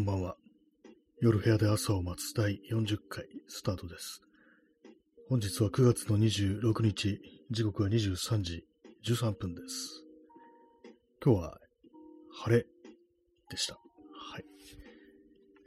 [0.00, 0.36] こんばんは。
[1.20, 4.22] 夜部屋で朝を待つ第40回スタートです。
[5.28, 8.64] 本日は9月の26日、時刻は23時
[9.04, 10.02] 13分です。
[11.22, 11.58] 今日は
[12.32, 12.66] 晴れ
[13.50, 13.74] でした。
[13.74, 14.44] はい。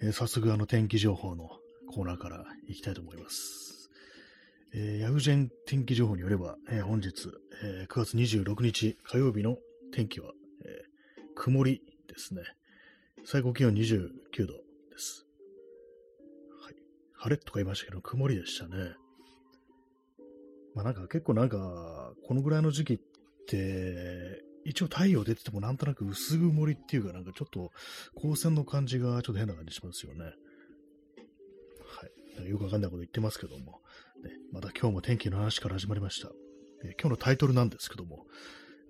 [0.02, 1.50] えー、早速あの天気情報の
[1.94, 3.92] コーナーから行きたいと思います。
[4.74, 7.30] えー、ヤフジェン天気情報によれば、えー、本日、
[7.64, 9.58] え9月26日火曜日の
[9.94, 10.32] 天気は、
[10.66, 10.82] え
[11.36, 12.42] 曇りですね。
[13.26, 14.54] 最高気温29度
[14.92, 15.26] です。
[16.62, 16.76] はい。
[17.14, 18.96] 晴れとか言いましたけど、曇りでしたね。
[20.76, 23.00] まあなんか結構なんか、このぐらいの時期っ
[23.48, 27.72] て、一応太陽出ててもなんとなく薄曇りっていうかなんかちょっと
[28.16, 30.24] 光線の感じがちょっと変な感じしますよね。
[30.24, 30.32] は
[32.46, 32.50] い。
[32.50, 33.82] よくわかんないこと言ってますけども、
[34.24, 36.30] ね、また今日も天気の話から始まりました。
[36.86, 38.26] え今日のタイトルなんですけども、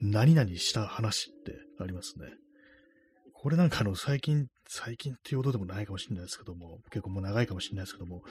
[0.01, 2.27] 何々した話ってありますね。
[3.43, 8.23] これなんかあの、最近、最近っていうことでもないかもしれないですけども、結構もう長いかもしれないですけども、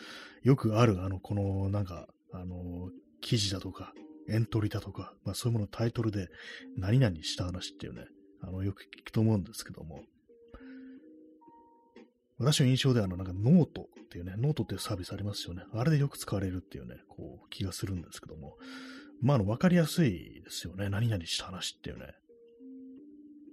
[0.43, 2.89] よくある、あの、この、なんか、あの、
[3.21, 3.93] 記事だとか、
[4.31, 6.29] エントリーだとか、まあそういうものタイトルで、
[6.79, 8.07] 何々した話っていうね、
[8.41, 10.01] あの、よく聞くと思うんですけども、
[12.39, 15.65] 私の印象では、あの、なんかノートっていうね、ノートっていうサービスありますよね。
[15.75, 18.57] あれでよく使われるっていうね、こう、気がするんですけども、
[19.21, 20.89] まあ、あの、わかりやすいですよね。
[20.89, 22.15] 何々した話っていうね。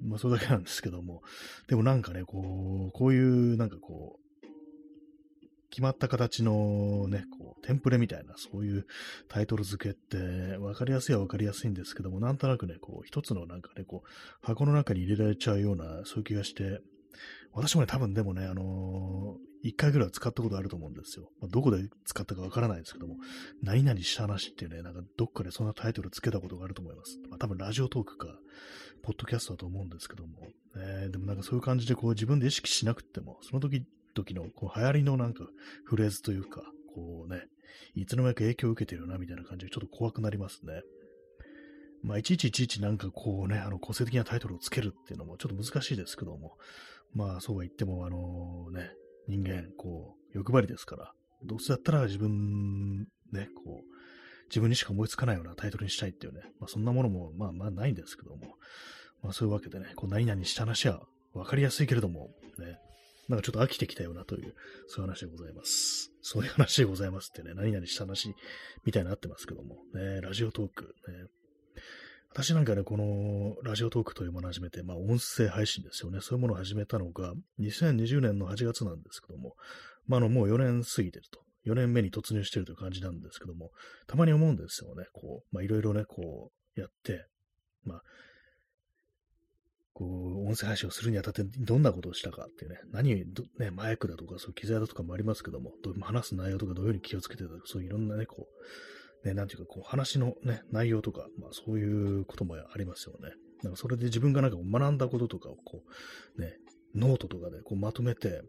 [0.02, 1.22] まあ、それだけなんですけども、
[1.67, 4.19] でもなんかね、こう、こういう、なんかこう、
[5.69, 8.88] 決まった形のね、こう、テンプレみたいな、そういう
[9.27, 14.09] タイトル付けって、わかりやすいはわかりやすいんですけども、なんとなくね、こう、一つのなんかね、こう、
[14.42, 16.81] 箱の中に入れられちゃうような、そういう気がして、
[17.53, 21.29] 私もね、多分でもね、あのー、一回ぐらいは使ったことあると思うんですよ。
[21.41, 23.15] まあ、どこで使ったかわからないですけども、
[23.61, 27.20] 何々した話っていうね、なんかどっかでそんなタイトルつけたことがあると思います。
[27.30, 28.27] まあ、多分ラジオトークか、
[29.02, 35.45] ポッドキャストだと思うんですけども、えー、でもなんかそういう感じでこう自分で意識しなくても、その時時のこう流行りのなんか
[35.86, 36.61] フレーズというか、
[36.93, 37.43] こうね、
[37.95, 40.81] いつの間にか影響を受けてるなみたいな感じでちょっと怖くなりますね。
[42.02, 46.58] まあ、いちいちいちいちなんかこうね、あの個性的なタイトルをつけるっていうのもちょっと難しいですけども、
[47.14, 48.92] まあそうは言っても、あのね、
[49.27, 51.11] 人間、こう、欲張りですから、
[51.43, 53.99] どうせだったら自分、ね、こう、
[54.49, 58.55] 自分にしか思いつかないようなタイトルにしたいっていうね、まあそんなものも、まあまあないんですけども、
[59.21, 61.02] まあそういうわけでね、こう何々した話は
[61.33, 62.80] 分かりやすいけれども、ね、
[63.27, 64.55] なんかちょっと飽きてきたようなという、
[64.87, 66.11] そういう話でございます。
[66.21, 68.33] そういう話でございますってね、何々した話
[68.86, 71.26] みたいになってますけども、ね、ラジオトーク、ね、
[72.31, 76.19] 私なんかね、このラジオトークというものを始めて、まあ音声配信ですよね。
[76.21, 79.55] そういうものを始めたのが2020年の8月なんですけども、
[80.07, 81.41] まああのもう4年過ぎてると。
[81.65, 83.71] 4年目に突入してるという感じなんですけども、
[84.07, 85.05] たまに思うんですよね。
[85.13, 87.25] こう、まあいろいろね、こうやって、
[87.83, 88.01] まあ、
[89.93, 93.25] こう、音声配信をするにあたってどんなことをしたかっていうね、何、
[93.59, 98.63] ね、マイクだとか、そういう機材だとかもありますけども、ど話す内容とかどういうふうに気をつけてたとか、そういういろんなね、こう、
[99.23, 103.33] ね、なんていうか、こう、話のね、内容とか、まあ、そういうこともありますよね。
[103.63, 105.83] なんかそれで自分がなんか学んだこととかを、こ
[106.37, 106.53] う、ね、
[106.95, 108.41] ノートとかでこうまとめて、ね、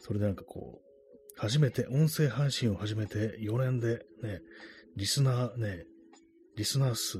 [0.00, 0.92] それでなんかこう、
[1.36, 4.40] 初めて、音声配信を始めて4年で、ね、
[4.96, 5.84] リスナーね、
[6.56, 7.18] リスナー数、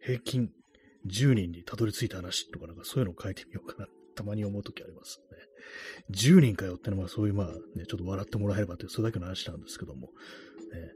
[0.00, 0.50] 平均
[1.06, 5.36] 10人にたどり着いた話とか、なんかそういうのを書いてみようかな、たまに思うときありますね。
[6.10, 7.46] 10人かよってのは、そういうまあ、
[7.78, 10.08] ね、ちょっと笑ってもらえればという、それだけの話なんですけども、
[10.72, 10.92] ね、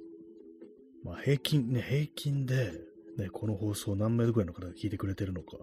[1.05, 2.73] まあ、平均、ね、平均で、
[3.19, 5.57] ね、この放送何名ぐらいの方が聞いてくれてるのか、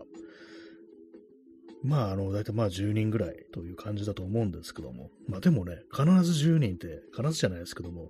[1.83, 8.09] まあ、あの、だいたいまあ10人ぐらいという感じだと思うんですけども、まあでもね、必ず10人って、必ずじゃないですけども、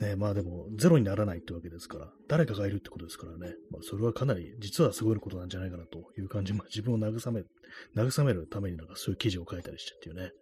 [0.00, 7.44] ね、まあでも、ゼロにならないってわけですから、誰かがいるってことですからね、まあそれはかなり、実はすごいことなんじゃないかなという感じ、まあ自分を慰め、
[7.96, 10.32] 慰めるためになんかそういう記事を書いたりしてっていうね、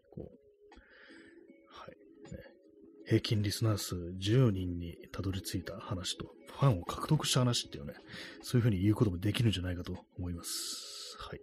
[3.07, 6.27] 平均リスナー数10人にたどり着いた話と、
[6.59, 7.95] ファンを獲得した話っていうね、
[8.43, 11.17] そういうふうに言うこともできるんじゃないかと思います。
[11.19, 11.41] はい。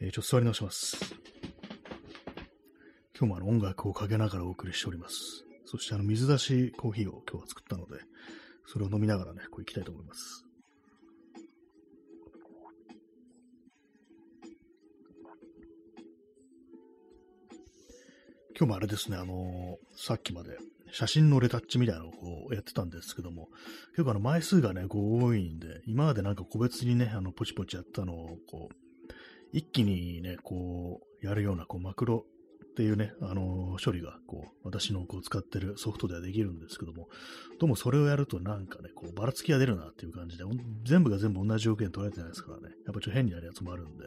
[0.00, 0.96] えー、ちょっと座り直します。
[3.18, 5.44] 今日もあの音楽をかけながらお送りしております。
[5.64, 8.02] そしてあの水出しコーヒーを今日は作ったので、
[8.66, 10.49] それを飲みながらね、こう行きたいと思います。
[18.60, 20.58] 今日もあれですね、あのー、さっきまで
[20.92, 23.48] 写真のレタッチみたいなのをやってたんですけども、
[23.92, 28.74] 結構あの枚数がね、こう多いんで、今までなんか個別にね、あの、ポチポチやったのを、こう、
[29.54, 32.26] 一気にね、こう、やるような、こう、マクロ
[32.70, 37.08] っていうね、あのー、処理が、こう、私のこう使ってるソフトではできるんですけども、
[37.60, 40.44] どうもそれをやるとなんかね、こう、ばらつきが出るなっていう感じで、
[40.84, 44.04] 全部が全部同じ条件取られてないですからね、やっぱちょっと変になるやつもあるんで、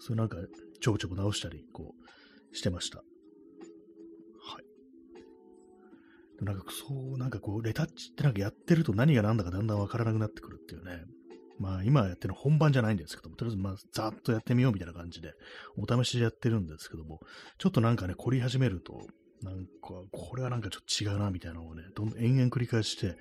[0.00, 0.38] それなんか、
[0.80, 1.94] ちょこちょこ直したり、こ
[2.52, 3.04] う、してました。
[6.40, 11.04] なんかそう、なんかこう、レタッチってなんかやってると何が何だかだんだんわからなくなってくるっていうね。
[11.58, 15.32] まあ今やってるの本番じゃないんですけども、とりあえずまあざっとやってみようみたいな感じで、
[15.78, 17.20] お試しでやってるんですけども、
[17.58, 19.06] ちょっとなんかね、凝り始めると、
[19.42, 19.70] なんか、
[20.10, 23.16] これはなんかちょっと違うなみたいなのをね、どんどん延々繰り返して、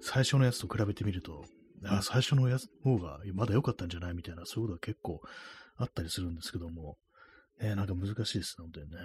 [0.00, 1.44] 最初のやつと比べてみると、
[1.84, 5.20] あ最初のやつ方がまだ良かったんじゃないみたいな、そういうことが結構
[5.76, 6.96] あったりするんですけども、
[7.60, 8.96] えー、なんか難しいですね、本当にね。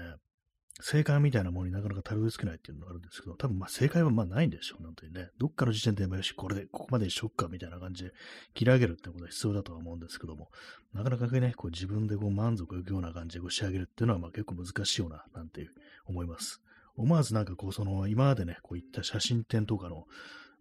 [0.80, 5.30] 正解みたいなものになかなかたどり着けないっていうのがあるんですけど、多分まあ正解はまあないんでしょう、本当にね。
[5.40, 8.12] どっかの時点で、よし、これで、ここまでにしよっか、みたいな感じで
[8.54, 10.50] 切り上げるってことは必要だとは思うんですけども、
[10.94, 15.68] なかなかね、こう自分でこう満足いくような感じでこう仕上げるっていうのはまあ結構難しいような、なんて
[16.06, 16.62] 思います。
[16.96, 20.06] 思わずなんかこう、その、今までね、こういった写真展とかの、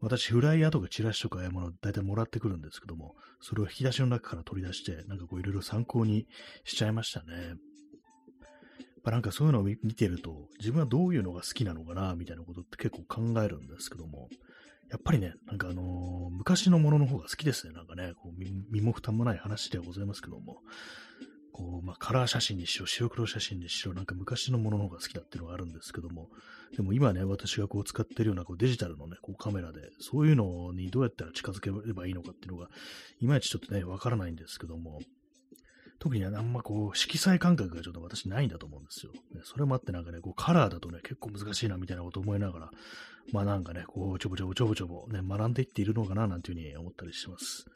[0.01, 6.27] 私、フライヤーとかチラシとかああいうもの大体もらってくるんですけども、それを引き出しの中から取り出して、なんかこういろいろ参考に
[6.65, 7.55] しちゃいましたね。
[9.07, 14.29] ぱなんかそういうのを見てると、自分はどういうのが好きなのかな、みたいなことって結構考えるんですけども、
[14.91, 17.73] やっぱりね、なんかあのー、昔のものの方が好きですね。
[17.73, 20.59] なんかね、こう身も蓋もない話ではございますけども、
[21.53, 26.29] こう、まあ、カラー写真にしろ、白黒写真にしろ、なんか昔のものの方が好きだっていうのがあるんですけども、
[26.77, 32.69] でも今ね、私がこう使ってるようなこうデジタルのね、こうカメラで、そういうのにどうやったら近づければいいのかっていうのが、
[33.21, 35.01] いまいちちょっとね、わからないんですけども、
[35.99, 39.13] 特にあんまこう、色彩感覚がちょっと私ないんだと思うんですよ。
[39.13, 42.71] ね、それもあってなんかね、こうカラーだとね、結構難しいなみたいなこと思いながら、
[43.33, 47.67] まあなんかね、こう、ちょぼちょぼちょぼちょぼね、学んでいっているのかななんていうふうに思ったりします。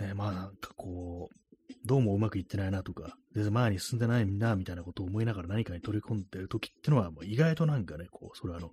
[0.00, 1.36] ね、まあなんかこう、
[1.84, 8.72] どうもうまくいってないなとか、全然前に進んでないな、みたいなことを思いながら何かに取り込んでる時ってのは、もう意外となんかね、こう、それはあの、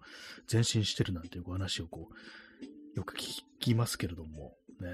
[0.52, 4.90] 前進してるなんていう話をこう、よく聞きますけれども、ね、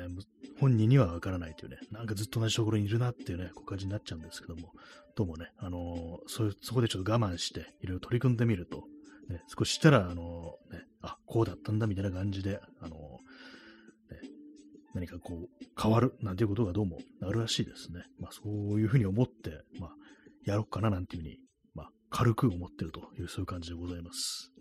[0.59, 4.71] 本人にはわからないというね、なんかずっと同じところにいるなっていうね、こう感じになっちゃうんですけども、
[5.15, 8.83] どうもね、あのー、そ、そこでちょっと我慢して、いろいろ取り組んでみると、
[9.29, 12.99] ね、少ししたら、あのー、ね、あ、こうだったんだみたいな感じで、あのー、
[14.13, 14.19] ね、
[14.93, 18.03] 何かこう、変わるなんていうことがどうもあるらしいですね。
[18.19, 19.91] まあ、そういうふうに思って、まあ、
[20.45, 21.39] やろうかななんていうふうに、
[21.73, 24.51] まあ、軽く思ってるという、そういう感じでございます。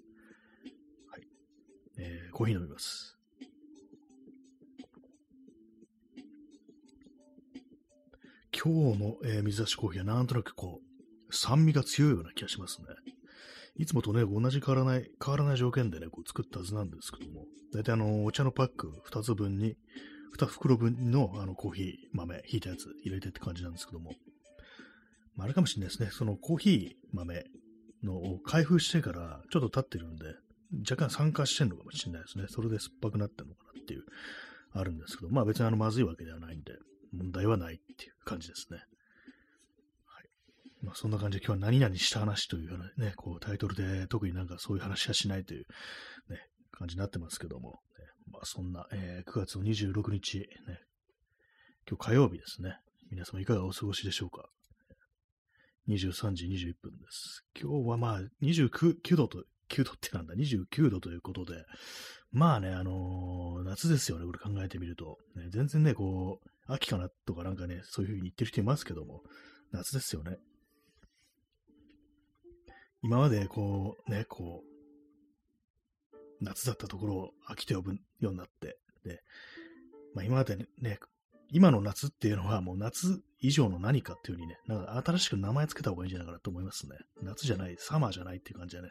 [1.10, 1.26] はい。
[1.98, 3.19] えー、コーヒー飲みます。
[8.62, 12.88] 今日の、えー、水出しコーヒーはなんとなくこう、酸味が強いような気がしますね。
[13.76, 19.76] いつもとね、同じ変わらない、変わらない条件でね、こう作ったはずなんですけども、大体あの、お茶のパック2つ分に、
[20.38, 24.12] 2袋分のあのコーヒー豆、ひいたやつ入れてって感じなんですけども、
[25.36, 27.44] まあ、あれかもしれないですね、そのコーヒー豆
[28.04, 30.26] の開封してからちょっと経ってるんで、
[30.88, 32.44] 若干酸化してんのかもしれないですね。
[32.48, 34.04] それで酸っぱくなってるのかなっていう、
[34.72, 36.74] あるんですけど、まあ別にあのまずいわけではないんで、
[37.12, 38.78] 問題はないっていう感じですね。
[40.06, 40.28] はい。
[40.82, 45.66] まあ、そんな感じで今日は何々した話というようなね、こうタイトルで特になんかそういう話はしないという
[46.28, 46.38] ね、
[46.72, 50.46] 感じになってますけども、ね、まあ、そんな、えー、9月の26日、ね、
[51.88, 52.76] 今日火曜日ですね。
[53.10, 54.48] 皆様いかがお過ごしでしょうか。
[55.88, 57.44] 23時21分です。
[57.60, 61.64] 今日はまあ29度と、9度ってなんだ、29度ということで、
[62.32, 65.18] まあね、あのー、夏ですよね、これ考えてみると。
[65.34, 69.22] ね、全然ね、こう、秋かなとかなんかね、そういう風に言ってる人いますけども、
[69.72, 70.38] 夏ですよね。
[73.02, 79.20] 今までこう、ね、こう、夏だったところを秋と呼ぶようになって、で、
[80.14, 80.98] まあ今までね、
[81.52, 86.96] 今の夏っていうのはもう夏以上の何かっていう風にね、なんか新しく名前つけた方がいいんじゃないかなと思いますね。
[87.22, 88.88] 夏じゃない、サマーじゃないっていう感じでね、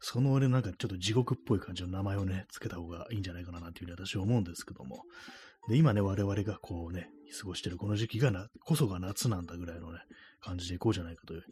[0.00, 5.04] その俺なんかちょっと地獄っぽい感じの名前をね、つけた方がいいんじゃないかななんていう風に私は思うんですけども、
[5.68, 10.00] で、今ね、我々がこうね、過ごしてるこの時期がな、こそが夏なんだぐらいのね、
[10.40, 11.44] 感じでいこうじゃないかという、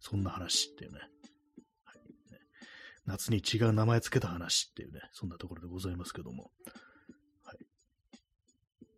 [0.00, 1.00] そんな話っていうね。
[1.84, 2.38] はい、ね
[3.06, 6.50] 夏に違う名前つけた話っていうね、そんなところでございますけども。
[7.44, 7.58] はい。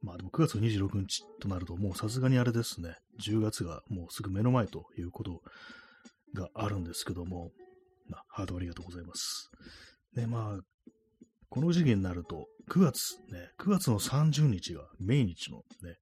[0.03, 5.43] まあでも9月26日となると、もうさすがにあれですね、10月がもうすぐ目の前ということ
[6.35, 7.51] があるんですけども、
[8.09, 9.51] まあ、ハートありがとうございます。
[10.15, 10.91] ね、まあ、
[11.49, 15.99] この時期になると、9月、ね、9月の30日が命日のね、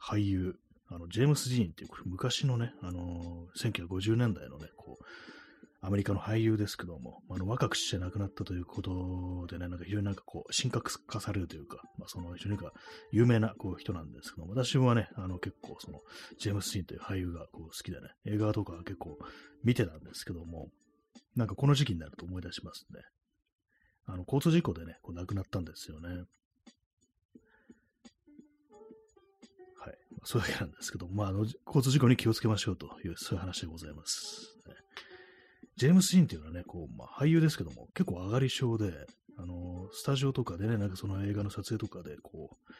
[0.00, 0.56] 俳優、
[0.88, 5.04] あの、ジェームス・ジーンっていう、昔のね、あのー、1950年代のね、こう、
[5.80, 12.72] アメリカの俳優ですけども、あの、若くして亡くなったということでね、なんか非常になんかこう、神格化されるというか、まあ、その非常にか
[13.10, 16.00] 有名なこう人なんですけども、私はね、あの、結構その、
[16.38, 19.18] ジェームス・ジーンという俳優がこう好きでね、映画とか結構
[19.62, 20.68] 見てたんですけども、
[21.36, 23.00] なんかこの時期になると思い出しますね。
[24.06, 26.08] あの、交通事故でね、こう亡くなったんですよね。
[29.78, 29.98] はい。
[30.24, 34.58] それだけなんですけど、まあ、あの、交通事故に気をつけましょうという、そういう話でございます。
[34.66, 34.74] ね、
[35.76, 39.06] ジェームス・ジーンっていうのはね、こう、まあ、俳優ですけども、結構上がり症で、
[39.36, 42.72] あの、スタジオとかでね、なんかその映画の撮影とかで、こう、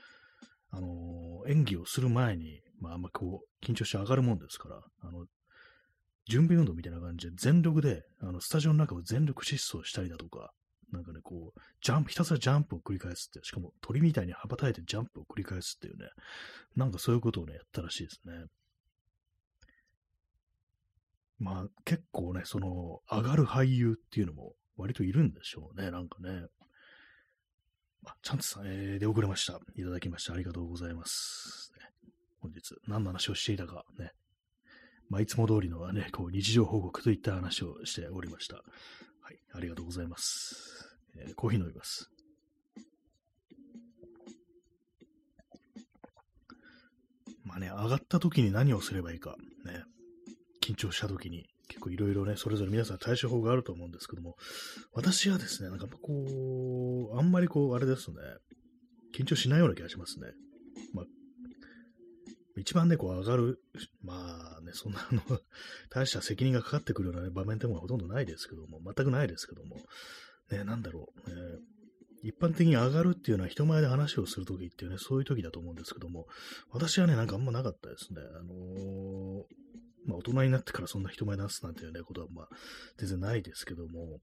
[0.70, 5.26] あの、演技をする前に、まあ、あんまこう、緊張して上がるもんですから、あの、
[6.26, 10.52] 準備運動みたいな感じで全力で、あの、スタジオの中を全力疾走したりだとか、
[10.94, 16.08] なんかね、こう、ジャンプ、ひたすらジャンプを繰り返すって、しかも鳥みたいに羽ばたいてジャンプを繰り返すっていうね、
[16.76, 18.46] なんかそういうことをね、やったらしいですね。
[21.38, 26.46] まあ、結構ね、その、上がる俳優っていうのも割といるんでしょうね、なんかね。
[28.06, 29.60] あ、チャンツさん、えー、出遅れました。
[29.76, 31.72] いただきましてありがとうございます。
[31.78, 31.86] ね、
[32.40, 34.12] 本日、何の話をしていたか、ね。
[35.08, 38.56] まあ、いつも通りのはね、こう、日常報告といった話をしておりました。
[38.56, 38.62] は
[39.30, 40.83] い、ありがとうございます。
[41.16, 42.10] えー、コーヒー飲みます。
[47.44, 49.84] まあね、上がった時に何をすればいいか、ね。
[50.62, 54.36] 緊張した時に、結構いろいろね、それぞれ皆さん対処法があると思うんですけども、
[54.92, 58.16] 私はですね、なんかこう、あんまりこう、あれですね、
[59.14, 60.28] 緊張しないような気がしますね。
[60.94, 61.04] まあ、
[62.56, 63.60] 一番ね、こう上がる、
[64.02, 65.22] まあね、そんなあの、
[65.90, 69.76] 大した責任がかかってくるような、ね、場面でもほとんどないですけども、全くないですけども、
[70.50, 71.58] ね、なんだろう、え、
[72.24, 76.26] 一般的に上がるっていうのは人前で話をするときっていうね、そういうときだと思うんですけども、
[76.70, 78.20] 私はね、なんかあんまなかったですね。
[78.38, 79.44] あのー、
[80.06, 82.48] まあ、大人になってからそんな人前で話すなんていうね、ことは、まあ、
[82.98, 84.20] 全然ないですけども、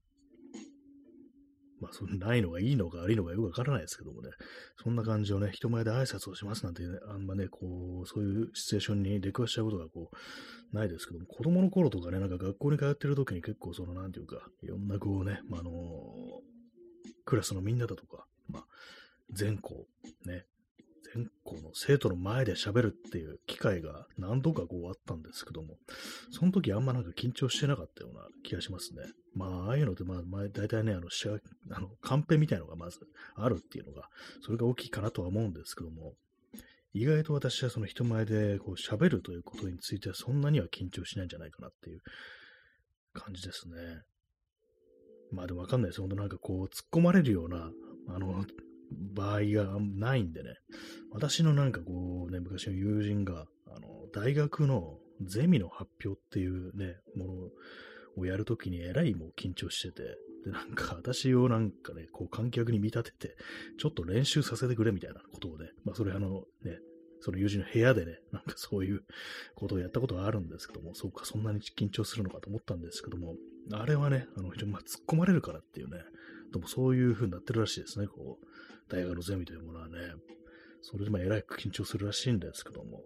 [1.82, 4.30] まあ、そのないのがいいのか悪いのかよくわからないですけどもね、
[4.80, 15.72] そんな感じをね、人前で挨拶をしますなんて、ね、あんまね、こう、そういうシチュエーションに出くわしちゃうことがこう、ないですけども、子供の頃とかね、なんか学校に通ってる時に結構その、なんていうか、いろんなこうね、まあ、あのー、
[17.24, 18.64] クラスのみんなだとか、まあ、
[19.32, 19.86] 全校、
[20.24, 20.46] ね、
[21.14, 25.76] 全校の生徒の前で喋るっていう機会が何度かこうあったんですけども、
[26.30, 29.02] その時あんまなんか緊張してなかったような気がしますね。
[29.34, 31.08] まあ、ああいうのって、まあ、まあ、大体ね、あの、
[31.70, 33.00] あの、カンペみたいのがまず
[33.34, 34.08] あるっていうのが、
[34.42, 36.14] それが大きいかなとは思うんですけども、
[36.94, 42.00] 意外と私はその人前でこう喋るということについてはそんなには緊張しないんじゃないかなっていう
[43.14, 44.02] 感じですね。
[45.30, 46.00] まあでもわかんないです。
[46.02, 47.70] 本当なんかこう突っ込まれるような、
[48.08, 48.44] あの、
[49.14, 50.50] 場合がないんでね、
[51.10, 57.32] 私のなんかこうね、昔の友人が、あの、大学のゼミの発表っていうね、もの
[58.16, 60.02] をやるときにえらいもう緊張してて、
[60.44, 63.36] で、なんか私をなんかね、こう観客に見立てて、
[63.78, 66.78] ちょっと練習させてくれみたいなことをね、まあそれあのね、
[67.20, 69.04] その友人の部屋でね、なんかそういう
[69.54, 73.36] ことをやったことがあるんですけども、そうか、そんなに緊張するのかと思ったんですけども、
[73.72, 75.98] あれはね、あの、非常にま突っ込まれるからっていうね、
[76.52, 78.46] でもそういう風になってるらしいですね、こう。
[78.88, 79.96] 大学のゼミというものはね、
[80.82, 83.02] それでもえらい緊張するらしいんですけども、ね、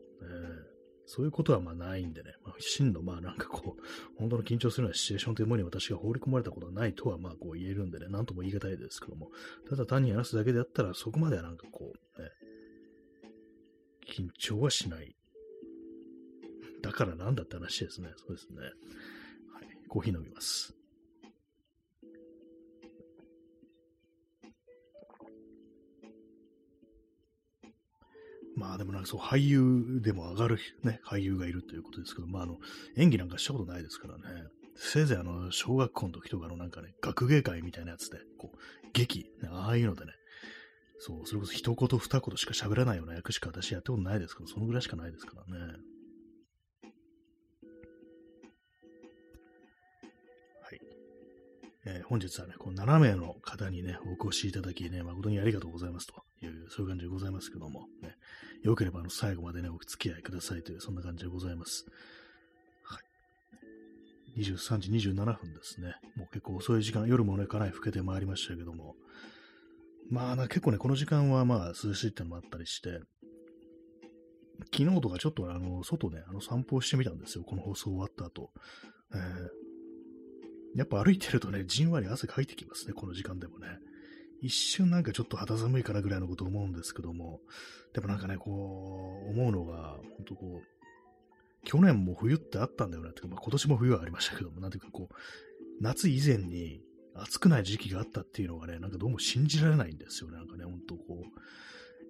[1.06, 9.30] そういうことはまあないんでね、まあ、真のまあなんかこう、本当の緊張するようなシチュエーションというものに私が放り込まれたことはないとはまあこう言えるんでね、なんとも言い難いですけども、
[9.68, 12.28] ただ単に話すだけであったらそこまではなんかこう、ね、
[14.10, 15.14] 緊張はしない。
[16.82, 18.08] だからなんだって話ですね。
[18.16, 18.62] そうですね。
[19.52, 19.68] はい。
[19.88, 20.75] コーヒー飲みます。
[28.56, 32.56] まあでもなんかそう、俳優でも上がるね、俳優がいるということですけど、まああの、
[32.96, 34.22] 演技なんかしたことないですからね。
[34.74, 38.58] せいぜいあの、小学校の時とかのなんかね、学芸会みたいなやつで、こう、
[38.92, 40.12] 劇、ね、ああいうのでね、
[40.98, 45.74] そう、それこそ一言二言しか喋らないような役しか私やったことないですけど、そのぐらいしかないですからね。
[51.88, 56.14] えー、本日はね、こう7名の方にね、お越しいただきね、誠にありがとうございますと
[56.44, 58.16] いう、そういう感じでございますけども、ね、
[58.64, 61.86] よければあの最後までね、お付き合いくださいという、そんな感じでございます。
[62.82, 62.98] は
[64.36, 64.40] い。
[64.40, 65.94] 23時27分ですね。
[66.16, 68.96] もう結構遅い時間、夜もね、かなり更けてまいりましたけども、
[70.10, 73.00] まあ、結構ね、この時間はまあ、涼しいってのもあったりして、
[74.74, 77.44] 昨日とかちょっとあの、外ね、あの散歩してみたんですよ。
[77.44, 78.50] この放送終わった後。
[79.14, 79.65] えー
[80.76, 83.66] やっぱ歩いてるとね、じんわり汗かいてきますね、この時間でもね。
[84.42, 87.40] 一瞬なんかちょっと肌寒いかなぐらいのこと思うんですけども、
[87.94, 90.76] でもなんかね、こう、思うのが、本当こう、
[91.64, 93.10] 去年も冬ってあったんだよな。
[93.10, 95.14] っていうか、まあ、今年も冬はありましたけども、なんていうかこう、
[95.80, 96.82] 夏以前に
[97.14, 101.24] 暑くない時期があったっていうのがね、なんかどうも信じられないんですよね、なんかね、本当こ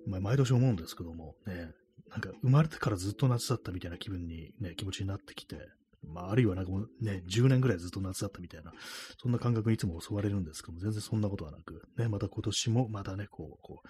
[0.07, 1.71] う、まあ、毎年思うんですけども、ね、
[2.11, 5.57] なんか生まれてからずっと夏だったみたいな気分にね、気持ちになってきて、
[6.03, 8.73] まあ、あるいはなんかもうね、10年ぐらいずっと夏だったみたいな、
[9.21, 13.89] そんな感覚にいつも襲われるんですけども、全然そんなことはなく、ね、また今年もまたね、こう、こう、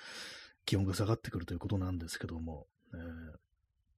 [0.64, 3.00] 気温が下がってくるということなんですけども、えー、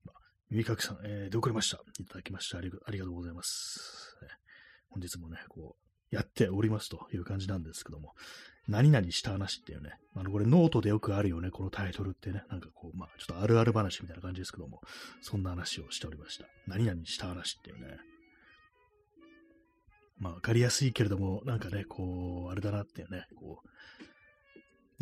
[0.05, 1.79] まあ、耳かきさん、えー、出遅れました。
[1.99, 4.17] いただきましてありありがとうございます。
[4.91, 8.15] 本日もね、こう、やっておりますという感じなんですけども、
[8.69, 14.81] 何々した話っていうね、あの、これノートでよくあるよね、このタイトルってね、なんかこう、まあ、ちょっとあるある話みたいな感じですけども、
[15.23, 16.45] そんな話をしておりました。
[16.67, 17.97] 何々した話っていうね、
[20.19, 23.69] まあ、わかりやすいけれども、なんかね、こう、あれだなっていうね、こう、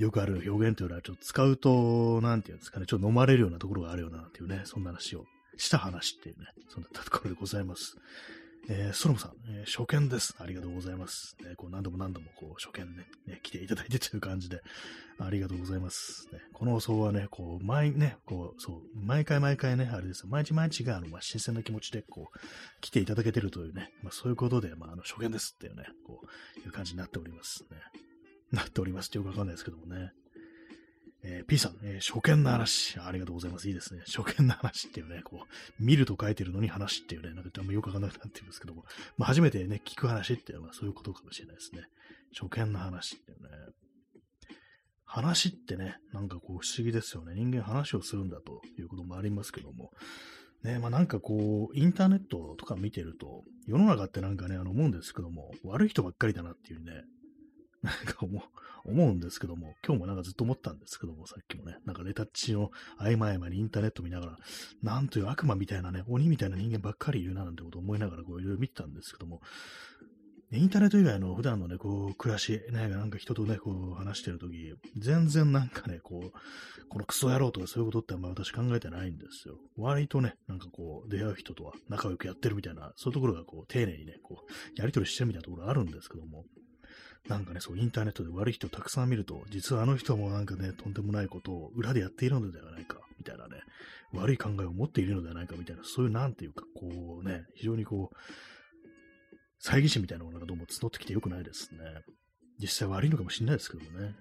[0.00, 5.24] よくある表現というのは、ちょっと使うと、なんていうんですかね、ちょっと飲まれるようなところがあるよなっていうね、そんな話を
[5.56, 7.96] した話っていうね、そんなところでございます。
[8.68, 10.34] えー、ソロムさん、えー、初見です。
[10.38, 11.36] ありがとうございます。
[11.40, 14.60] ね、こう何度も何度もこう初見ね、ね、来ていただいてという感じで、
[15.20, 16.28] ありがとうございます。
[16.32, 22.38] ね、この放送はね、こう、毎ね、こう、そう、毎回毎回ね、あれですよ、毎日毎日が、あの、まあ、新鮮な気持ちで、こう、
[22.80, 27.78] 来ていただけてるというね、まあ、そういうことで、まあ、あの、初見ですっていうね、こう、いう感じになっておりますね。
[28.50, 30.12] なっておりますってよくわかんないですけどもね。
[31.28, 33.00] えー、P さん、えー、初見の話。
[33.00, 33.66] ありがとうございます。
[33.66, 34.02] いいですね。
[34.06, 38.84] 初見の話っていうね、こう、見ると書いてるのに話っていうね、なんかあんまよくわかんなくなってるんですけども、
[39.18, 41.82] まあ、初めてね、聞く話っていうのはそういうことかもしれないですね。
[42.32, 43.48] 初見の話っていうね。
[45.04, 47.34] 話ってね、なんかこう不思議ですよね。
[47.34, 49.90] 人間話をするんだということもありますけども。
[50.62, 57.04] ね、まあなんかこう、インターネットとか見てると、世の中ってなんかね、あの思うんですけども、悪い人ばっかりだなっていうね、
[57.86, 58.26] なんか
[58.84, 64.36] 思うんですけども、今日もなんかずっと思ったんですけども、さっきもね、なんかレタッチの合間合間にインターネット見ながら、
[64.82, 69.40] なんという悪魔みたいなね、鬼みたいな人間ばっかりいるななんてことを思いながらこういろいろ見てたんですけども、
[70.52, 74.54] インターネット以外の普段のね、こう、暮らし、ね、なんか人とね、こう話してるとき、
[74.96, 79.58] 全然なんかね、こう、このクソ野郎とかそういうことってあんま私考えてないんですよ。
[79.76, 86.44] 割とね、なんかこう、出会う人とは仲良くやってるみたいな、そういうところがこう、丁寧にね、こう、やりとりしてるみたいなところあるんですけども、
[87.28, 93.56] なんかね、そう、インターネットで悪い人をたくさん見ると、実はあの人もなんかね、とんでもないことを裏でやっているのではないか、みたいなね、
[94.12, 98.16] 悪い考えを持っているのではないか、みたいな、そういうなんていうか、こうね、非常にこう、
[99.60, 101.80] 猜疑心みたいなものがどうも募ってきてよくないですね。
[102.60, 104.14] 実際悪いのかもしれないですけどもね。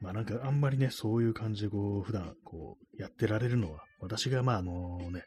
[0.00, 5.24] まあなんかあんまりね、そういう感じでこう、普段こう、やってられるのは、私がまああのね、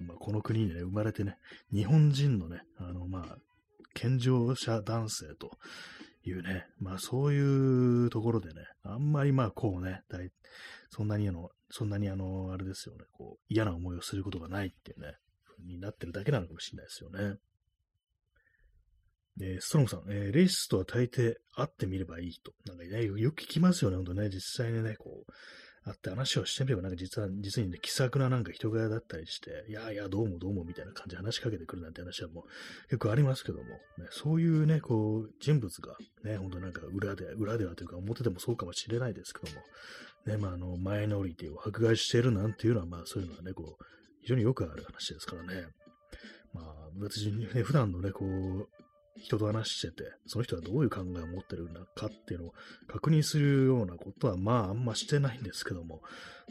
[0.00, 1.36] まあ、この国にね、生まれてね、
[1.72, 3.36] 日本人のね、あのまあ、
[3.96, 5.58] 健常者男性と
[6.22, 10.02] いうね、まあそういうところでね、あんまりまあこうね、
[10.90, 15.14] そんなにあの、そんなにあの、あれですよね、こう、嫌な思いをすることがないっていうね、
[15.64, 17.38] になってるだけなのかもしれないですよね。
[19.40, 22.52] えー、ストロムさん、えー、レイスとは大抵会ってみればいいと。
[22.66, 24.28] なんかね、よく聞きますよね、ほんとね。
[24.28, 25.32] 実際にね、こう、
[25.86, 32.44] 会って話をしてみれば、なんか実は、実にね、気さくななんか人柄だったりして、いやいや、どうもどうもみたいな感じで話しかけてくるなんて話はもう
[32.88, 33.78] 結構ありますけども、ね、
[34.10, 39.62] そういうね、こう、人物が、ね、ほんとなんか裏で、裏ではというか表でもそうかもしれないですけども、
[40.26, 43.84] ね、まあ、あの、マイノリティを迫害しているなんていうのは、まあ、そういうのはね、こう、
[44.22, 45.68] 非常によくある話ですからね。
[46.52, 48.68] まあ、別にね、普段のね、こう、
[49.18, 52.54] 人と話してて、その人がどういう考えを持ってるのかっていうのを
[52.88, 56.02] 確認するようなことは、まあ、あんましてないんですけども、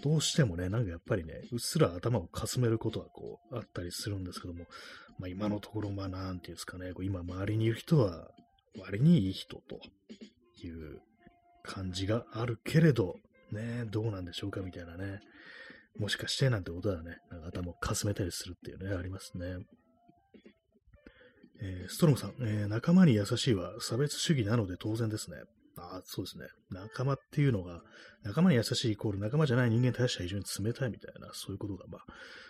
[0.04, 4.66] どうしてもね、なんかやっぱりね、うっすら頭をかすめることはこう、あったりするんですけども、
[5.20, 8.30] まあ今のところ、まあなんていうんですかね、こう今周りにいる人は、
[8.78, 9.80] 割にいい人と
[10.62, 11.00] いう
[11.64, 13.16] 感じがあるけれど、
[13.52, 15.22] ね、どうなんでしょうかみたいなね、
[15.98, 19.58] もしかしてなんてことはね、なんか頭をかすめたりするっていうね、ありますね。
[21.66, 25.38] えー、ストロムさん、えー、仲間に優しいは差別主義なので当然ですね。
[25.78, 26.46] あそうですね。
[26.72, 27.82] 仲間っていうのが、
[28.24, 32.02] 仲間に優しいイコール仲間じゃない人間に対しては非常に冷たいみたいな、そういうことが、まあ、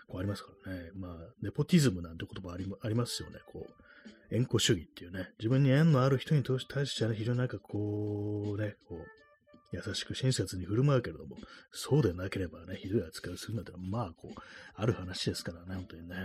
[0.07, 0.91] こうありますからね。
[0.93, 3.39] まあ、ネポティズムなんて言葉ありありますよね。
[3.51, 5.29] こう、縁故主義っていうね。
[5.39, 9.05] 自分に縁のある人に対しては、ね、非常になんかこう、ね、こう、
[9.71, 11.37] 優しく親切に振る舞うけれども、
[11.71, 14.41] そうでなければね、ひどい扱いをするなんてのは、まあ、こう、
[14.75, 16.15] ある話ですからね、本当にね。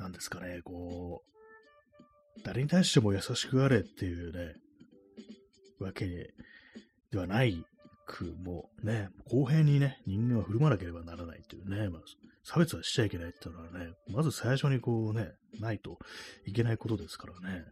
[0.00, 1.22] なんですかね、こ
[2.38, 4.54] う、誰に対しても優しくあれっていうね、
[5.78, 6.32] わけ
[7.10, 7.62] ではない
[8.06, 12.02] くもね、公平にね、人間は振る舞わなければならないというね、まあ、
[12.42, 15.98] 差別はしちゃいけないっていうのはね、まず最初にこうね、ないと
[16.46, 17.64] いけないことですからね。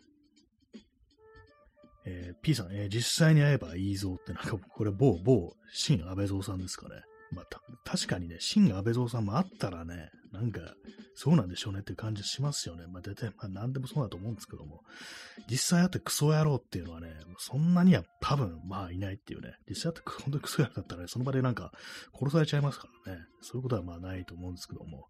[2.05, 7.03] えー、P さん、えー、実際に会えばいいぞって、なんかこれ某、某、新安倍蔵さんですかね。
[7.33, 7.45] まあ、
[7.85, 10.61] 確かにね、新安倍蔵さんもあったらね、なんか、
[11.15, 12.87] そうなんでしょうねっていう感じしますよね。
[12.87, 14.83] まあ、大体、まあ、何でもそうだと思うんですけども、
[15.51, 21.73] 実際あってクソ野郎っていうのはね、そんなには多分、まあ、いないっていうね、実際あって本当にクソ野郎だったらね、その場でなんか、
[22.13, 25.09] 殺されちゃいますからね、そういうことはまあないと思うんですけども、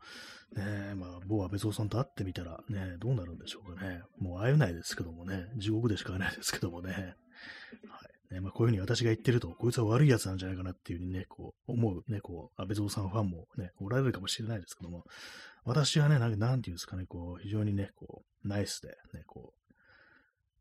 [0.55, 4.03] ねまあ、某安倍蔵さんと会ってみたら、ね、どうなるんでしょうかね。
[4.19, 7.15] もう会えないですけどもね、地獄でしか会えないですけどもね、はい。
[8.31, 15.05] ね、まあ、こういうふうに私が言ってると、こいつは悪い奴なんじゃないかなっていうふうにね、こう、思うね、こう、安倍蔵さんファンもね、おられるかもしれないですけども、
[15.65, 19.59] 私はね、なんなんていうんですかね、こう、非常にね、こう、ナイスで、ね、こう、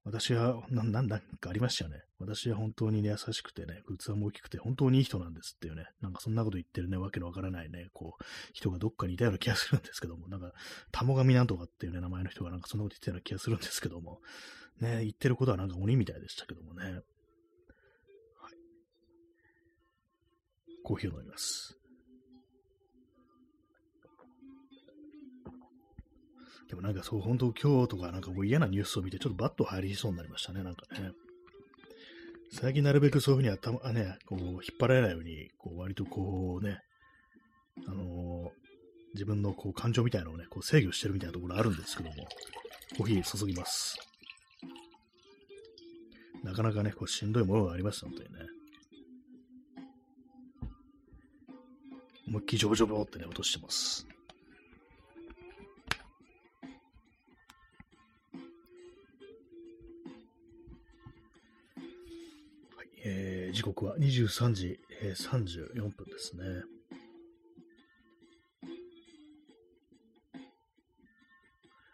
[0.08, 2.02] 私は、な、なんだかありましたよね。
[2.18, 10.54] 私は本当にね、優しくてね、器も大きくて、本当にいい人なんですっていうね、なんかそんなこと言ってるね、わけのわからないね、こう、人がどっかにいたような気がするんですけども、なんか、
[10.94, 14.22] たもがみなんとかっていうね、名前の人がなんかそんなこと言ってたような気がするんですけども、
[14.80, 17.02] ね、言ってることはなんか鬼みたいでしたけどもね。
[20.84, 21.78] コーヒーを飲みます。
[26.70, 31.12] でもなんかそう、本当今日とかなんかもう嫌なニュースを見て、ちょっとバッと入りそうになりましたね、なんかね。
[32.52, 36.80] 最近なるべくそういうふうに頭、あね、こう、引っ張られないように、こう、割とこうね、
[37.88, 38.68] あのー、
[39.14, 42.16] 自分のこう感情みたいなのをね、こう制御してるみたいなところあるんですけども、
[42.98, 43.98] コーヒー注ぎます。
[46.44, 48.37] なかなかね、こうしんどいものがあります、本当にね。
[52.38, 54.06] 思いっきりジョボジョボってね、落としてます。
[62.76, 66.44] はいえー、時刻は23時、えー、34分ですね。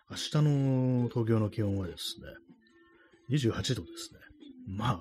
[0.09, 4.19] 明日の東京の気温はですね、28度ですね。
[4.67, 4.99] まあ、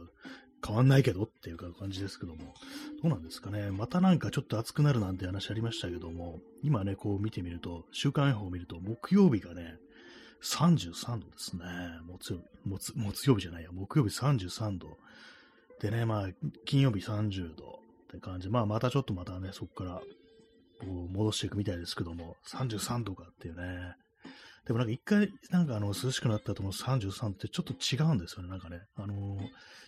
[0.64, 2.54] 変わんないけどっていう感じですけども、
[3.02, 3.72] どうなんですかね。
[3.72, 9.76] またなんかちょっと暑くなるなんて話ありましたけども、今ね、こう見てみると、週間予報を見ると、木曜日がね、
[10.42, 11.64] 33度ですね。
[12.06, 12.38] 木曜
[12.78, 14.98] 日、木曜日じゃないや、木曜日33度。
[15.80, 16.28] でね、まあ、
[16.64, 18.48] 金曜日30度って感じ。
[18.48, 20.00] まあ、またちょっとまたね、そこから、
[20.80, 23.96] こう、戻していくみたいですけども、33度かっていうね。
[24.66, 28.48] でもなんか一回、なんかあの、涼しくなった後の33ってちょっと違うんですよね。
[28.48, 29.40] なんかね、あのー、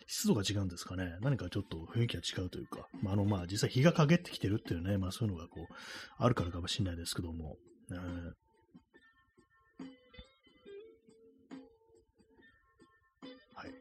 [0.09, 1.17] 湿度が違うんですかね。
[1.21, 5.65] 何かちょっと雰囲気が違うというか、まあ、あの、まあ、実際日が陰ってきてるっていうね、まあそういうのがこう、
[6.19, 7.57] あるからかもしれないですけども、
[7.89, 7.99] ね、
[13.55, 13.71] はい。
[13.71, 13.75] ね、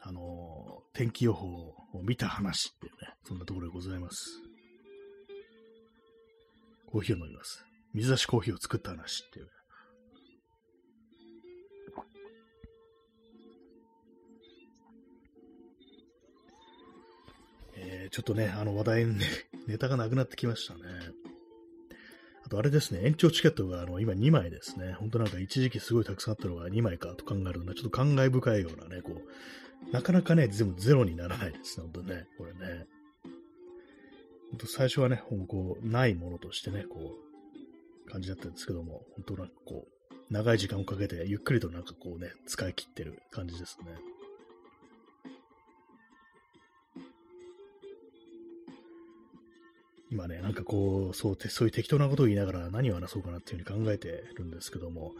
[0.00, 4.40] あのー、天気予報を見た話っていうね、そんなところでございます。
[6.86, 7.62] コーヒーを飲みます。
[7.92, 9.50] 水出しコーヒーを作った話っていう、ね。
[18.18, 19.24] ちょっとね、あの話題、ね、
[19.68, 20.80] ネタがなくなってきましたね。
[22.44, 24.94] あとあれですね、延長チケットがあの今2枚ですね。
[24.94, 32.86] 本当なんか一時期すごいたくさんあったのが2枚かと考えると、ちょっと感慨深いようなね、こう、なかなかね、全部ゼロにならないですね、本当ね、これね。
[34.50, 37.14] 本当最初はね、こう、ないものとしてね、こ
[38.04, 43.94] う、感じだったんですけども、本当なんかこう、長い時間をかけて、ゆっくりとなんかこうね、使い切ってる感じですね。
[50.18, 55.12] 今ね、なんかこう、そう、そういう適当なことを言いながら何を話そうかなっていうふうに考えてるんですけども、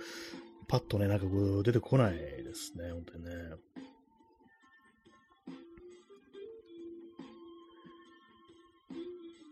[0.67, 3.31] パッとね、なんかこう出てこないですね、本当にね。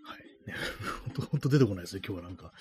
[0.03, 0.27] はい
[1.31, 2.53] 本当出てこないですね、今日はなんか。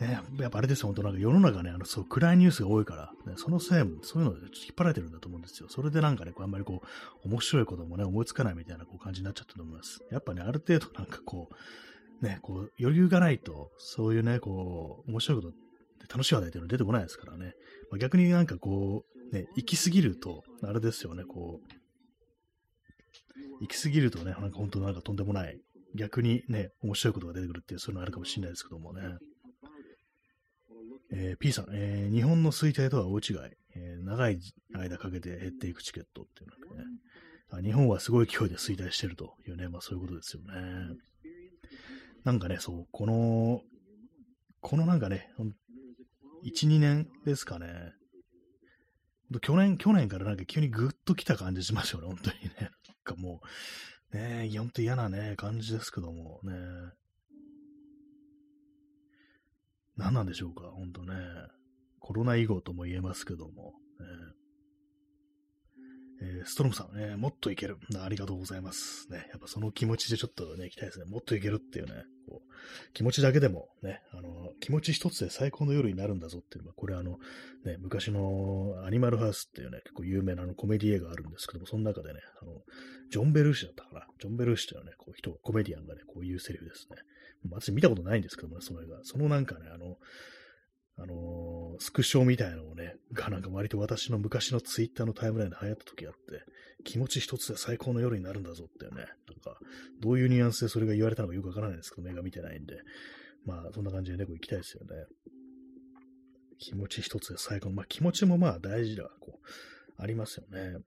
[0.00, 5.68] ね、やっぱあれですよ、本当なんか世の中ね、あの、そう、暗いニュースが多いから、ね、そのせいも、そういうのでちょっと引っ張られてるんだと思うんですよ。
[5.68, 6.82] それでなんかね、こうあんまりこ
[7.24, 10.02] う、面白いこともね、思いつかないみたいなこう感じになっちゃったと思います。
[10.10, 11.54] やっぱね、ある程度なんかこう、
[12.24, 15.54] ね、こう、余裕がないと、そういうね、こう、面白いこと、
[16.08, 17.54] 楽しい話題っていうのは出てこないですからね。
[17.90, 21.84] まあ、逆になんかこう、ね、行き過ぎると、あれですよね、こう、
[23.60, 25.60] 行き過ぎるとね、なんか本当なんかとんでもない
[25.94, 29.02] 逆にね、面白いことが出てくるっていう、そういうのあるかもしれないですけどもね。
[31.12, 33.36] えー、P さん、えー、日本の衰退とは大違い、
[33.76, 34.40] えー、長い
[34.72, 40.48] 間かけて減っていくチケットっていうのはね、日本はすごい勢いで衰退してるというね、まあそういうことですよね。
[42.24, 43.60] なんかね、そう、この、
[44.60, 45.30] このなんかね、
[46.44, 47.92] 1、2年ですかね。
[49.40, 52.50] 去年、去年からなんか急にぐっと来た感じしますよね、本当にね。
[52.60, 52.70] なん
[53.04, 53.40] かも
[54.12, 56.52] う、ねえ、ほんと嫌なね、感じですけどもね。
[59.96, 61.14] 何なんでしょうか、ほんとね。
[61.98, 63.74] コロナ以後とも言えますけども。
[64.00, 64.06] ね
[66.20, 67.76] えー、ストロムさん、ね、もっといける。
[68.00, 69.10] ありがとうございます。
[69.10, 71.06] ね、やっぱその気持ちでちょっとね、行きたいですね。
[71.06, 72.54] もっといけるっていうね、こう
[72.92, 77.18] 気持ちだけでもね、あの、気持ち一つで最高の夜になるんだぞっていうのは、これあの、
[77.64, 82.52] ね、昔のアニマルハウスっていうね、結構有名なあのコメディ映画があるんですけども、その中でね、あの、
[83.10, 84.06] ジョン・ベルーシだったかな。
[84.20, 86.96] ジョン・ベルーシっていうね、こう人、コメディアンがね、こういうセリフですね。
[87.50, 88.98] 私見たことないんですけどもね、その映画。
[89.02, 89.98] そのなんかね、あの、
[90.96, 96.18] あのー、スクショみたいなのをね、がなんか割と私の昔のツイッターのタイムラインで流行った時あって、
[96.84, 99.06] 気持ち一つで最高の夜になるんだぞってね、なん
[99.40, 99.58] か、
[100.00, 102.76] どういうニュアンスでそれが言われたのかよくわからないんですけど、目が見てないんで、
[103.44, 105.04] まあ、そんな感じでね、こう行きたいですよね。
[106.58, 110.78] 気持ち一つで最高の、まあ気持ちもまあ大事ではこう、ありますよね。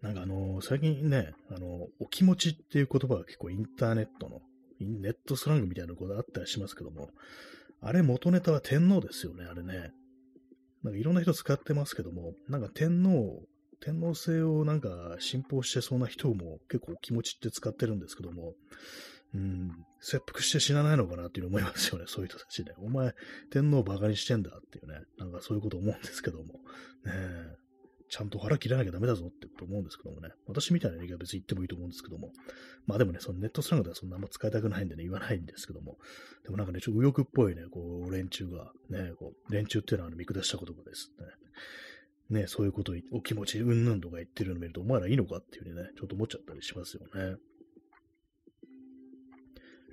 [0.00, 4.40] なんかあの最近ね、あのお気持ちっていう言葉が結構インターネットの、
[4.80, 7.10] ネットスラングみたいなことあったりしますけども、
[7.84, 9.92] あれ元ネタは天皇ですよね、あれね。
[10.82, 13.42] なんかいろんな人使ってますけども、なんか天皇、
[13.80, 18.54] 天皇制をなんか信奉してそうな人も結構気持ちって使ってるんですけども、
[19.34, 19.70] うん、
[20.00, 22.72] 切腹して死なないのかなっていう思いますよね、そういう人たちね。
[22.78, 23.12] お前、
[23.50, 27.12] 天皇馬鹿にしてんだっていうね、なんかそういうこと思うんですけども、ね、
[28.08, 32.32] ちゃんと腹切らなきゃダメだぞってこと思うんですけどもね、私みたいな人間は別に言ってもいいと思うんですけども、
[32.86, 35.96] まあでもね、そのネットスラングではそんなあんま使いたくないんでね、言わないんですけども、
[36.44, 41.12] でもなんかね、ちょっと右翼っぽいね、こう、連中が、ね、こう、連中っていうのは見下した言葉です
[42.30, 42.40] ね。
[42.40, 47.36] ね、そういうことをお気持ち、うんぬんとか言ってるのを見ると、お前らいいのかっていうね、ちょっと思っちゃったりしますよね。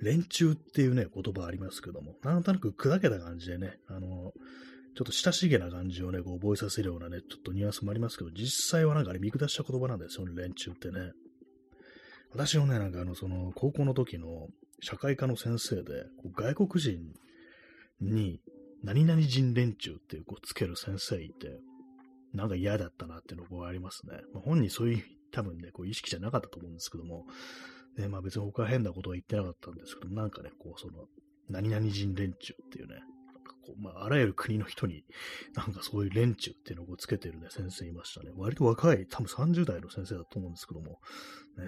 [0.02, 4.32] 連中っていうね、言葉ありますけども、なんとなく砕けた感じでね、あの、
[4.94, 11.12] ちょっと親しげな感じをね、こう覚えさせるようなね、ちょっとニュアンスもありますけど、実際はなんかあれ見下した言葉なんですよね、連中ってね。
[12.32, 14.48] 私のね、なんかあの、その、高校の時の
[14.80, 17.00] 社会科の先生で、こう外国人
[18.00, 18.40] に、
[18.82, 21.60] 何々人連中っていうこうつける先生いて、
[22.34, 24.20] なんか嫌だったなっていうのがありますね。
[24.32, 27.26] まあ、本人そういう多分ね、こう意識じゃなかったと思うんですけども、
[27.96, 31.06] ね、まあ別に他変なことは言ってなかったんですけど、なんかね、こうその、
[31.48, 33.00] 何々人連中っていうね、
[33.50, 35.04] こう、まあ、あらゆる国の人に、
[35.54, 38.30] なんかそういう連中っていうのをつけてるね、先生いましたね。
[38.36, 41.00] 割と若い、多分30代の先生だと思うんですけども、
[41.58, 41.64] ね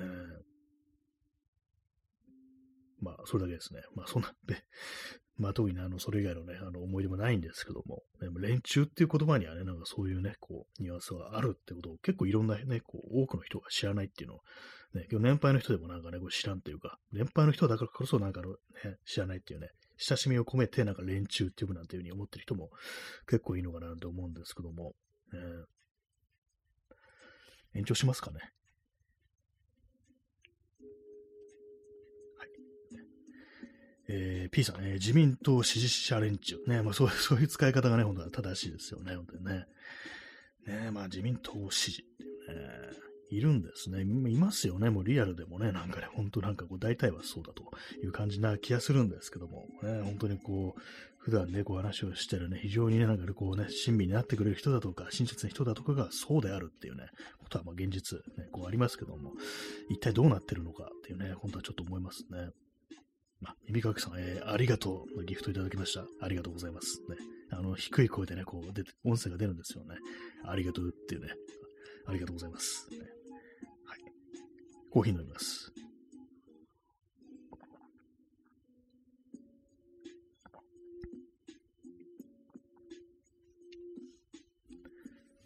[3.01, 3.83] まあ、それだけですね。
[3.95, 4.65] まあ、そんなん、で、
[5.37, 14.41] まあ、特にあの、それ以外のね、あの、思い出もないんですけども、ね、連中っていう言葉にはね、なんかそういうね、こう、ニュアンスがあるってことを結構いろんなね、こう、多くの人が知らないっていうのを、
[14.95, 18.57] ね、今日年配の人でもなんかね、これ知らんっていうか、年配の人だからこそなんかのね、
[19.05, 22.71] 知らないっていうね、親しみを込めてなんか連中って呼ぶなんていうふうに思ってる人も
[23.27, 24.95] 結構いいのかなと思うんですけども、
[25.33, 25.65] えー、
[27.79, 28.39] 延長しますかね。
[32.39, 32.49] はい。
[34.09, 36.59] えー、P さん、えー、自民党支持者連中。
[36.67, 39.67] ね、まあそう そういう使い方がね、本当は正しいですよね、本当にね。
[40.67, 42.99] ね、まあ自民党支持っていうね。
[43.31, 44.03] いるんですね。
[44.03, 44.05] い
[44.37, 44.91] ますよね。
[44.91, 47.65] もうリアルでもね、なんかね、ほんとなんかこう、大体はそうだと
[48.03, 50.81] いう感じな気がするんですけども、ね、本当にこう、
[51.19, 57.07] 普段ね、こう話をしてるね、非常にね、なんかこうね、親身になってくれる人だとか、親切な人だとかがそうであるっていうね、
[57.39, 59.33] ことはまあ現実、ね、こうありますけども、
[59.89, 62.51] 一体どうなってるのかっていうね、本当はちょっと思いますね。
[63.47, 66.05] あ、耳かきさん、えー、ありがとうのギフトいただきました。
[66.21, 67.01] ありがとうございます。
[67.09, 67.17] ね。
[67.51, 69.97] あの、低い声でね、こう、出て、音声が出るんですよね。
[70.45, 71.29] ありがとうっていうね。
[72.07, 72.89] ありがとうございます。
[72.91, 73.14] ね
[74.95, 75.73] コーヒー飲みます。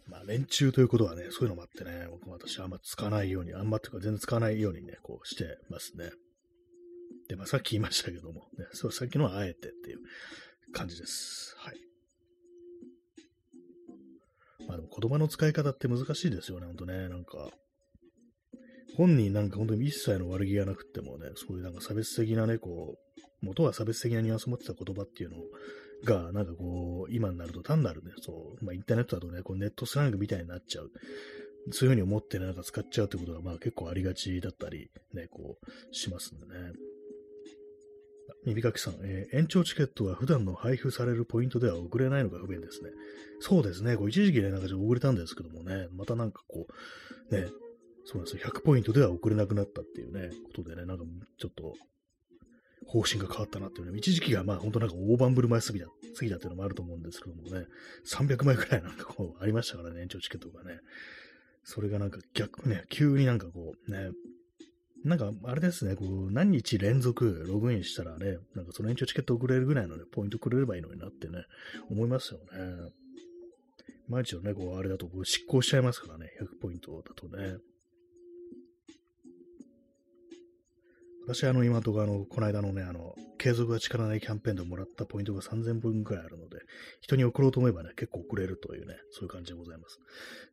[0.05, 6.11] まあ、連中ということはね、そういうのもあってね、僕も私あんま使わないように、あんまっていうか全然使わないようにね、こうしてますね。
[7.27, 9.99] で、まあ、さっき言いましたけども、ね、そう、さっきのはあえてっていう
[10.73, 11.55] 感じです。
[11.57, 11.77] はい。
[14.67, 17.09] まあでも言葉の使い方って難しいですよね、ほんとね。
[17.09, 17.49] なんか、
[18.99, 25.37] 本人なんか本当に一切の悪気がなくてもね、そういうなんか差別的なね、こう、元は差別的なニュアンスを持ってた言葉っていうの
[26.03, 30.91] が、なんかこう、今になると単なるね、そう、まあインターネットだとね、こうネットスラングみたいになっちゃう。
[31.71, 36.73] そういうふうに思ってね、なんか使っちゃうってことが、まあ結構ありがちだったり、ね、こう、しますんでね。
[38.45, 42.89] 耳かきさん、えー、延長チケットは普段の配布されるポイントでは送れないのが不便ですね。
[43.39, 46.67] そうですね、こう一時期ね、なんかちょっと送れたんですけどもね、またなんかこ
[47.31, 47.47] う、ね、
[48.05, 48.51] そうなんですよ。
[48.51, 51.03] 100ポイントでは送れなくなったっていうね、ことでね、なんか
[51.37, 51.73] ちょっと、
[52.87, 57.67] 方針が変わったなっていうね、一時期がまあ本当なんか大盤振る舞いすぎだ、すぎだっていうのもあると思うんですけどもね、
[58.07, 60.79] 300枚くらいなんかこうありましたからね、延長チケットがね。
[61.63, 64.09] それがなんか逆ね、急になんかこうね、
[65.03, 71.43] なんかあれですね、こう何日連続ログインしたらね、なんかその延長チケット送れるぐらいのね、ポイントくれればいいのになってね、
[71.91, 72.91] 思いますよね。
[74.07, 77.57] 毎日のね、こうあれだとこう執行しちゃいますからね、100ポイントだとね。
[81.29, 86.57] 私、あの、今とか、あの、この間のね、あの、継続が力ないキャンペーンでもらったポイントが3000分くらいあるので、
[87.01, 89.99] 人に送ろうと思えばね、結構送れるというね、そういう感じでございます。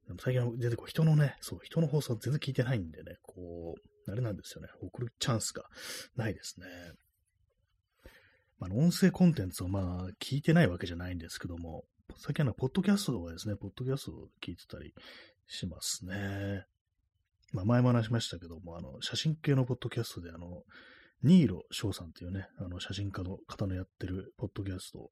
[0.06, 3.74] でも最近は全然こう、人のね、そう、人の放送全然聞いてないんでね、こ
[4.06, 5.64] う、あれなんですよね、送るチャンスが
[6.14, 6.66] ないですね。
[8.58, 11.84] まあ、音声コンテンツをまあ、聞いてないわけじゃないんですけども、
[12.18, 14.92] 最近はポッドキャストとかですね、ポッドキャストを聞いてたり
[15.46, 16.66] しますね。
[17.52, 20.64] まあ、前も話しましたけども、あの、写真系のポッドキャストで、あの、
[21.22, 25.10] ニーロ翔さんっていうね、あの、写真家の方のやってるポッドキャスト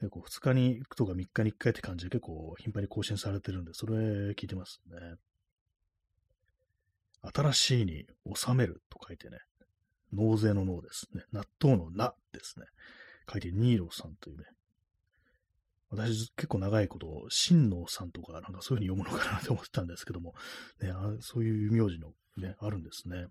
[0.00, 3.94] 結構2日に行くとか3日に1回って感じで結構頻繁に更新されてるんで、それ
[4.32, 5.16] 聞いてますね。
[7.34, 9.38] 新しいに収めると書いてね、
[10.12, 11.22] 納税の納ですね。
[11.32, 12.66] 納豆のなですね。
[13.30, 14.44] 書いてニーロさんというね。
[15.94, 20.34] 私結構長いこと、新能さんとかなんかそういう風に読むのかなと思ってたんですけども、
[20.80, 23.16] ね、あそういう名字のね、あるんですね。
[23.16, 23.28] はい。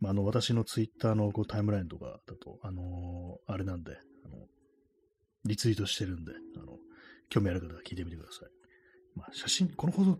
[0.00, 3.92] まあ、あの、私のツイッターのこうタイムラインとかだと、あのー、あれなんで、
[4.24, 4.46] あの、
[5.44, 6.78] リツイートしてるんで、あの、
[7.28, 8.48] 興味ある方は聞いてみてください。
[9.14, 10.18] まあ、写真、この放送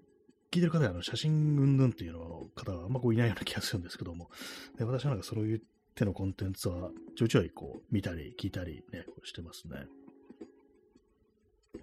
[0.53, 4.31] 聞いてる方は、あの、写真云々っていうの方はあんまこういないような気がするんですけども、
[4.79, 5.63] で私はなんかそういう
[6.01, 9.87] 手のコンテンツはちょいちょいこう見たり聞いたりね、こうしてますね。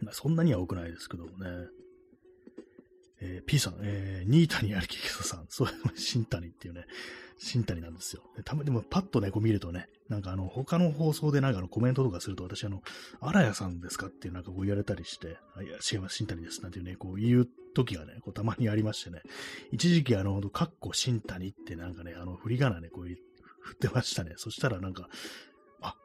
[0.01, 1.67] まあ、そんなには多くないですけどもね。
[3.19, 6.85] えー、P さん、えー、ニータニアルキキソさん、 そういう、新谷っていうね、
[7.39, 8.21] 新谷なんですよ。
[8.43, 12.83] たまにでもパッとね、こう見るとね、なんかあの、他の放送でなんかのコメントとかすると、私あの、
[13.19, 19.23] 荒谷さんですかっていうなんかこう言われたりして、あいや、違います、新谷です、なんていうね、こう言う時がね、こうたまにありましてね、
[19.71, 23.26] 一時期あの、カッコ新谷ってなんかね、あの、振り仮名ね、こう言って
[23.67, 24.33] 振ってましたね。
[24.37, 25.09] そしたらなんか、
[25.81, 25.95] あ、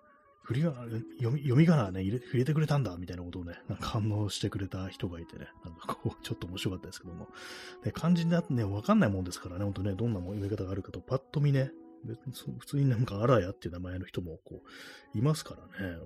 [0.42, 7.28] 振り仮名、読み、読み仮名ね、入れ、入れてくれたんだ、みたいなことをね、なんか反応してくれた人がいてね、なんかこう、ちょっと面白かったですけども。
[7.84, 11.70] で、漢字になってね、わかんないもんですからね、ほんとね、どんな読み方があるかと、パッと見ね、
[12.04, 14.62] 別に普通になんか、あらやっていう名前の人も、こ
[15.14, 15.98] う、いますからね。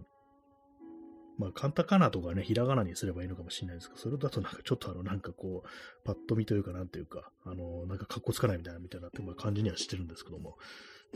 [1.38, 5.68] まあ、カンタカナとかね、ひらがなにすればいいのかもしれないですけど、それだとなんかちょっとあの、なんかこう、
[6.04, 10.56] パッと見というか、なんていうか、あの、なんか格好つかないみたいな、みたいなって、まあ、感じにはしてるんですけども、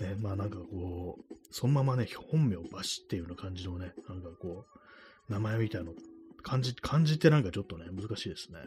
[0.00, 4.66] ね、まあなんかこう、そのままね、本名バシっていうような感じのね、なんかこ
[5.28, 5.94] う、名前みたいなの、
[6.42, 8.58] 感じ、感じってなんかちょっとね、難しいですね。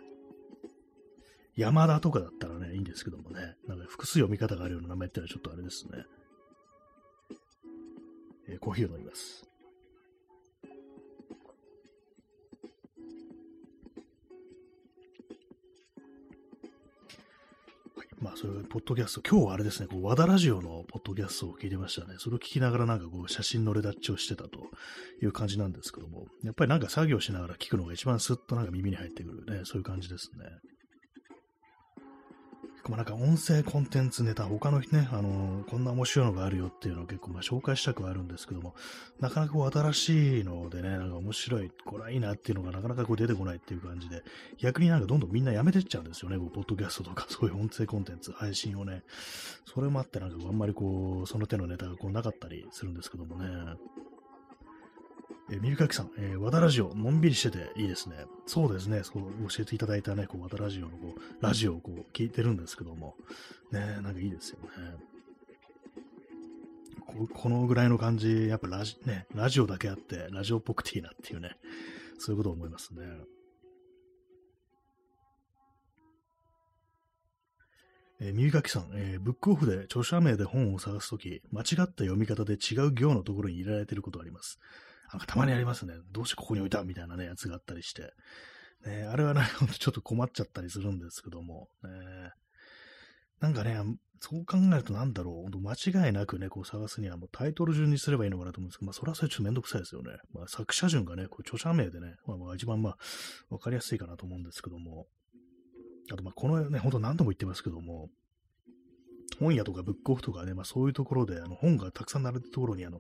[1.56, 6.06] 山田とかだったらね、いいんですけどもね、なんか複数読み方があるような名前ってのはちょっとあれですね。
[8.48, 9.48] えー、コーヒーを飲みます。
[18.24, 22.16] まあ、そういうポッドキャスト、今日はあれですね、こう和田ラジオのポッドキャストを聞いてましたね。
[22.20, 24.60] それを聞きながらなんかこう、写真のレダッチをしてたと
[25.22, 30.46] いう感じなんですけども、やっぱりなんか作業しながら聞くのが一番スッとなんか耳に入ってくるね、そういう感じですね。
[32.90, 38.76] まあ、なんか音声コンテンツネタ、他のね、あのー、こんな面白いのがあるよっていうのを結構まあ紹介したくはあるんですけども、
[39.22, 44.22] なかなかこう新しいのでね、なんか面白い、これはいいなっていうのがなかなかこう出てこないっていう感じで、
[44.58, 49.04] 逆になんかどんどんみんなやめてっちゃうんですよね、こうポッドキャストとか そういう音声コンテンツ、配信をね。
[49.66, 53.48] それもあってなんかあんまりこう、その手のネタがこうなかったりするんですけどもね。
[55.50, 58.26] えー、耳かきさん、えー、和田ラジオ、のんびりしてていいですね。
[58.46, 63.16] そうですね、そう教えていただいたね、こう和田ラジオのこうラジオをこう聞いてるんですけども、
[63.72, 64.70] ね、なんかいいですよね。
[67.06, 71.58] ここのぐらいの感じ、やっぱラジ,、ね、ラジオだけあって、ラジオっぽくていいなっていうね、
[72.18, 73.06] そういうことを思いますね。
[78.22, 84.60] えー、耳かきさん、えー、ブックオフで著者名で本を探すとき、間違った読み方で違う行のところに入れられていることがあります。
[85.14, 85.94] なんかたまにありますね。
[86.12, 88.14] どうしてここに置いたみたいなね、やつがあったりして。
[88.86, 91.90] ね、あれはね、ほんとちょっと困っちゃったりするんですけども、ね、
[93.40, 93.78] なんかね、
[94.20, 100.12] そう考えるとなんだろう、間違いなくね、こう探すにはもうタイトル順にすればいいのかなと思うんですけど、まあそれはそれちょっとめんどくさいですよね。
[100.34, 102.98] まあ作者順がね、こう著者名でね、まあ、まあ一番まあ
[103.50, 105.08] わかりやすいかなと思うんですけども、
[106.12, 108.10] あとまあこのね、ほんと何度も言ってますけども、
[109.38, 113.00] 本屋とかブックオフとかね、まあそういうところで、あの本がたくさん並んでるところに、あの、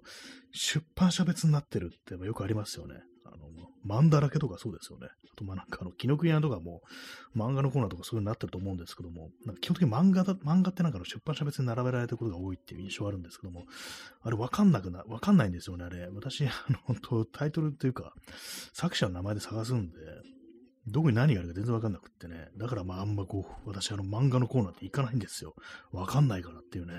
[0.51, 2.95] 出版社別になってるってよくありますよね。
[3.25, 3.49] あの、
[3.85, 5.07] 漫だらけとかそうですよね。
[5.31, 6.81] あと、まあなんかあの、紀ノ国屋とかも
[7.35, 13.65] 漫画のコーナーとかそういうになってると思うんですけども、なんか基本的に漫画だ、漫画ってなんかの出版社別に並べられてることが多いっていう印象あるんですけども、
[14.21, 16.07] あれわかんなくな、わかんないんですよね、あれ。
[16.07, 18.13] 私、あの、本当タイトルっていうか、
[18.73, 19.97] 作者の名前で探すんで、
[20.87, 22.49] どこに何があるか全然わかんなくってね。
[22.57, 25.53] だからまああんまこう、私あの漫画のコーナーって行かないんですよ。
[25.91, 26.93] わかんないからっていうね。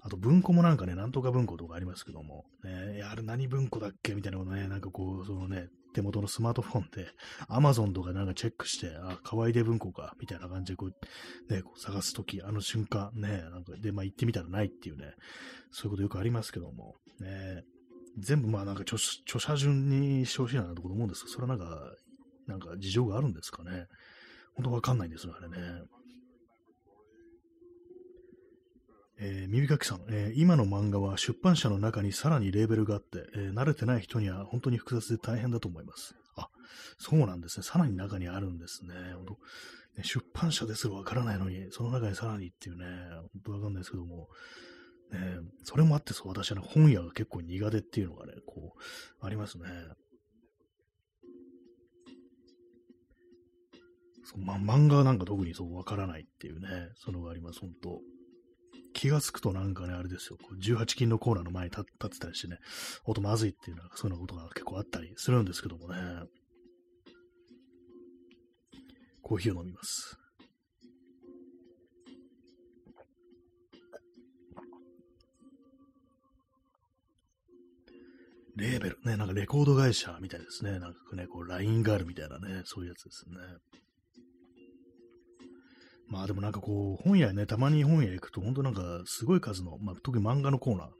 [0.00, 7.08] あと文庫もなんかね、なんとか文庫とかありますけども、ね、あれ何文庫だっけみたいなことね、なんかこう、そのね、手元のスマートフォンで、
[7.48, 15.14] アマゾンとかなんかチェックして、あ、かわいで文庫か、みたいな感じでこう、ね、こう探すとき、あの瞬間、ね、なんかで、まあ行ってみたらないっていうね、
[15.72, 17.64] そういうことよくありますけども、ね、
[18.18, 21.80] 全部まあなんか著著者順にしてほしいなと思うんですけど、それはなんか
[22.46, 23.86] なんか事情があるんですかね。
[24.54, 25.56] ほんとわかんないんですよ、あれね。
[29.18, 36.14] えー、耳かきさん、えー、今の漫画は出版社の中にさらにレーベルがあって、えー、慣れてない人には本当に複雑で大変だと思います。
[36.36, 36.48] あ、
[36.98, 37.64] そうなんですね。
[37.64, 38.94] さらに中にあるんですね。
[39.96, 42.84] ね出版社ですらわからないのに、その中にさらにっていうね、
[43.32, 44.28] 本当わかんないですけども、
[45.12, 45.18] ね、
[45.64, 49.64] それもあってそう、私はね本屋が結構苦手っていうのがね、こう、ありますね。
[54.26, 58.00] そま、漫画なんか特にそうわからないっていうね、そのがあります、本当
[58.92, 62.58] 気がつくとなんかね、あれですよ、こう18金のコーナーの前に立ってたりしてね、
[63.04, 65.96] 音まずいっていうのは、そういうようなことが結構あったりするんですけどもね。
[69.22, 70.18] コーヒーを飲みます。
[78.56, 80.78] レーベル、ね、なんかレコード会社みたいですね。
[80.78, 83.36] なんかね、こう、ラインがあるみたいなね、そういうやつですね。
[86.08, 90.92] まあでもなんかこう、本屋ね、たまに本屋行くと、本当なんかすごい数の、まあ特に漫画のコーナーね、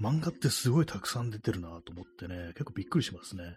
[0.00, 3.56] 漫画ってすごいたくさん出てるなと思ってね、結構びっくりしますね。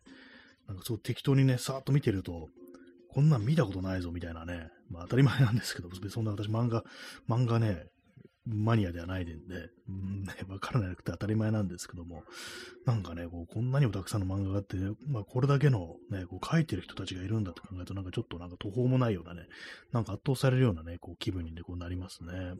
[0.67, 2.47] なんかそう適当にね、さーっと見てると、
[3.09, 6.83] こんなん見たことないぞみたいなね、まあ当たり前なんですけど、別にそんな私漫画、
[7.29, 7.85] 漫画ね、
[8.45, 12.23] マニアではないでんで、うんね、 わからなくて当たり前なんですけども、
[12.85, 14.77] なんかね、こうこんなにもたくさんの漫画があって、
[15.07, 19.47] まあ、これだけのね、こう書いてる人たちがいるんだと考えると、なんかちょっとなんか途方もないようなね、
[19.91, 22.55] なんか圧倒されるようなね、こう気分に、ね、こうなりますね。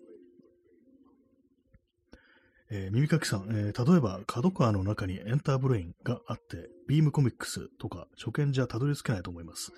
[2.70, 9.72] えー、耳かきさん、えー、例えば、角川の中にエンターブレインがあって、ビームコミックスとか初見じゃたどり着けないと思います。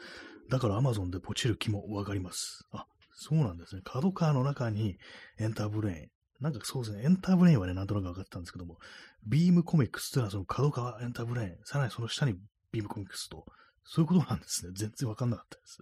[0.50, 2.66] だから Amazon でポチる気もわかります。
[2.72, 2.86] あ、
[3.16, 3.82] そうなんですね。
[3.84, 4.98] 角川の中に
[5.40, 6.10] エンターブレイン。
[6.42, 8.78] なんかそうですね、エンターブレインはね、なんとなく分かったんですけども、
[9.26, 12.36] ビームコミックスっていうのはその角川エンターブレイン、さらにその下に
[12.72, 13.46] ビームコミックスと、
[13.86, 14.74] そういうことなんですね。
[14.76, 15.80] 全然分かんなかったです。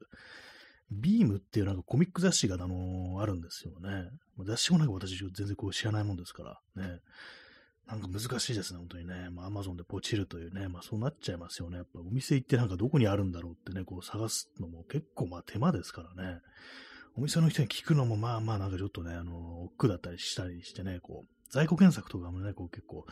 [0.91, 4.09] ビームっていうなんかコミック雑誌が、あのー、あるんですよね。
[4.45, 6.99] 雑誌もなんか私全然こう知らないもんですからね。
[7.88, 9.29] なんか難しいですね、本当にね。
[9.31, 11.77] まあ、アマゾンでポチるというね、まあそうなっちゃいますよね。
[11.77, 16.39] やっぱお店行ってなんかどこにあるんだろうってね、こう探すのも結構まあ手間ですからね。
[17.16, 23.05] お店の人に聞くのもまあまあなんかちょっとね、あの、億劫だったりしたりしてね、こう、在庫検索とかもね、こう結構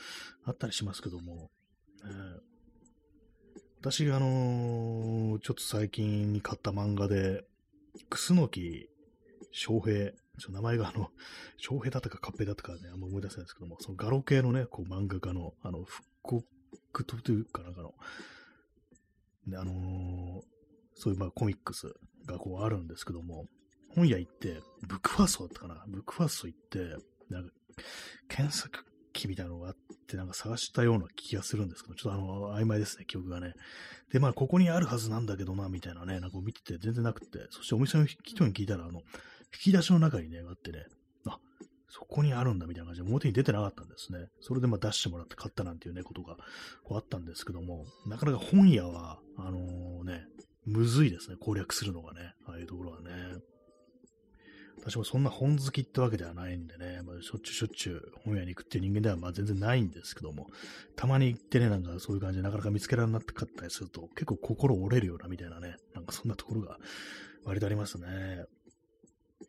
[0.45, 1.51] あったりしますけども、
[2.03, 7.45] えー、私があのー、ちょっと最近に買った漫画で、
[8.09, 8.89] 楠木
[9.51, 11.09] 翔平、ちょ名前があの、
[11.57, 16.43] 翔平だったかカッペだったかね、あんま思い出せないですけども、そのガロ系のね、こう漫画家の、あの、復
[16.91, 17.93] 刻というかなんかの、
[19.45, 20.41] ね、あのー、
[20.95, 21.93] そういうまあコミックス
[22.25, 23.45] がこうあるんですけども、
[23.95, 25.83] 本屋行って、ブックファーストだったかな？
[25.87, 26.79] ブックファースト行って、
[27.29, 27.51] なんか、
[28.27, 29.75] 検索機みたいなのがあっ
[30.07, 33.53] て、なんか探したような気がするんですけど、ちょっとあの、曖昧ですね、記憶がね。
[34.11, 38.99] で、まあ、ここにあるはずなんだけどな、みたいなね、なんか見てて全然なくて、そしてお店の人に聞いたら、あの、
[39.53, 40.85] 引き出しの中にね、あってね、
[41.27, 41.37] あ、
[41.89, 44.27] そこにあるんだみたいな感じで表に出てなかったんですね。
[44.39, 46.37] それでまあ出してもらって買ったなんていうね、ことが
[46.83, 50.25] こうあったんですけども、なかなか本屋は、あのー、ね、
[50.65, 53.11] むずいですね、攻略するのがね、ああいうところはね。
[54.83, 60.47] 私もそんな本好きってわけではないんでね、まあ、しょっちゅうしょっちゅう本屋に行くっていう人間ではまあ全然ないんですけども、
[60.95, 66.77] たまに行ってね、なんかそういう感じでなかなか見つけられなかったりすると、結構心折れるようなみたいなね、なんかそんなところが
[67.45, 68.45] 割とありますね。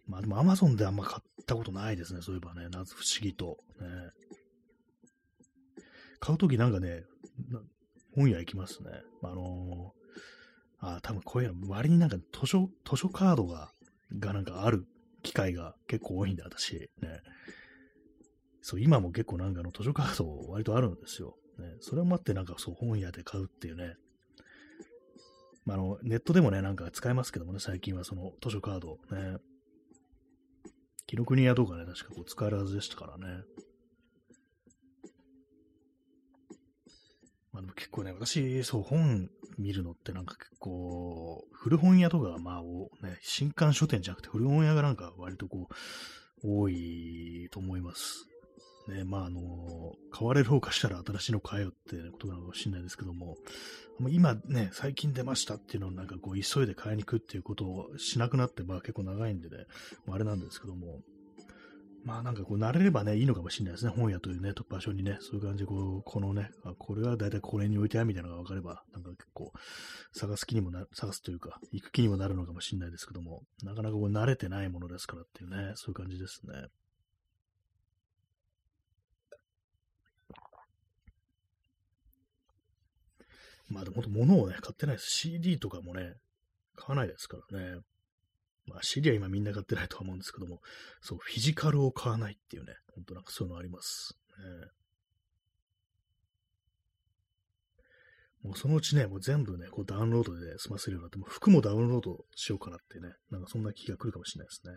[0.07, 3.57] まあでも Amazon であんま買ったことないですね、そういえばね、謎不思議と。
[3.81, 3.87] ね、
[6.21, 7.05] 買うときなんかね、
[8.15, 8.91] 本屋行きますね。
[9.23, 13.73] あのー、あ、多分こういうの、割になんか図書、図書カードが、
[14.19, 14.87] がなんかある
[15.23, 16.75] 機会が結構多いんで、私。
[16.75, 16.89] ね。
[18.61, 21.37] そう、今も結構なんかの図書カード割とあるんですよ。
[21.59, 21.77] ね。
[21.81, 23.95] それを待ってなんかそう本屋で買うっていうね。
[25.65, 29.39] まあ、あの、ネットでもね、なんか使えますけどもね、最近はその図書カードね。
[31.07, 33.43] 紀ノ国屋とかね、確かこう使えるはずでしたからね。
[37.53, 45.75] まあでも結構ね、私、そう、本見るのってなんか結構、古本屋とか、まあ、ね、新刊書店じゃなくて古本屋がなんか割とこう、
[46.45, 48.27] 多いと思います。
[48.89, 53.37] ね、まあ、あの、買われる方かしたら新しいの買えよってことなのかもしれないですけども、
[54.09, 59.67] 今ね、最近出ましたっていうのをなんかこう、急いで買いに行くっていうことをしなくなって、まあ結構長いんでね、
[60.11, 61.01] あれなんですけども、
[62.13, 63.91] まあなんかこう慣れればね、いいのかもしれないですね。
[63.97, 69.51] 本屋というね、場所にね、そういう感じでこう、このね、あこれはだいたいこれに置いてあるみたいなのが分かれば、なんか結構
[70.13, 76.67] 探す気にもな、探すというか、行く気にもなるのかもしれないですけども、なかなかこう慣れてないものですからっていうね、そういう感じですね。
[83.71, 85.07] まあでも本当物をね、買ってないです。
[85.13, 86.13] CD とかもね、
[86.77, 87.81] 買わないですからね。
[88.67, 90.61] まあ CD は今みんな買ってないとは思うんですけども、
[91.01, 94.17] そう、フィジカルを買わないっていうね、本当なんかそういうのあります。
[94.39, 94.69] ね、
[98.43, 104.77] もうそのうちね、もう全部ね、こうダウンロードで済ませるようになって、も服もダウンロードしようかなってね、なんかそんな気が来るかもしれないですね。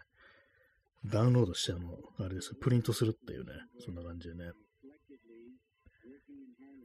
[1.05, 3.51] ダウンロードして、あの、あれですプリントするっていうね、
[3.83, 4.51] そんな感じでね。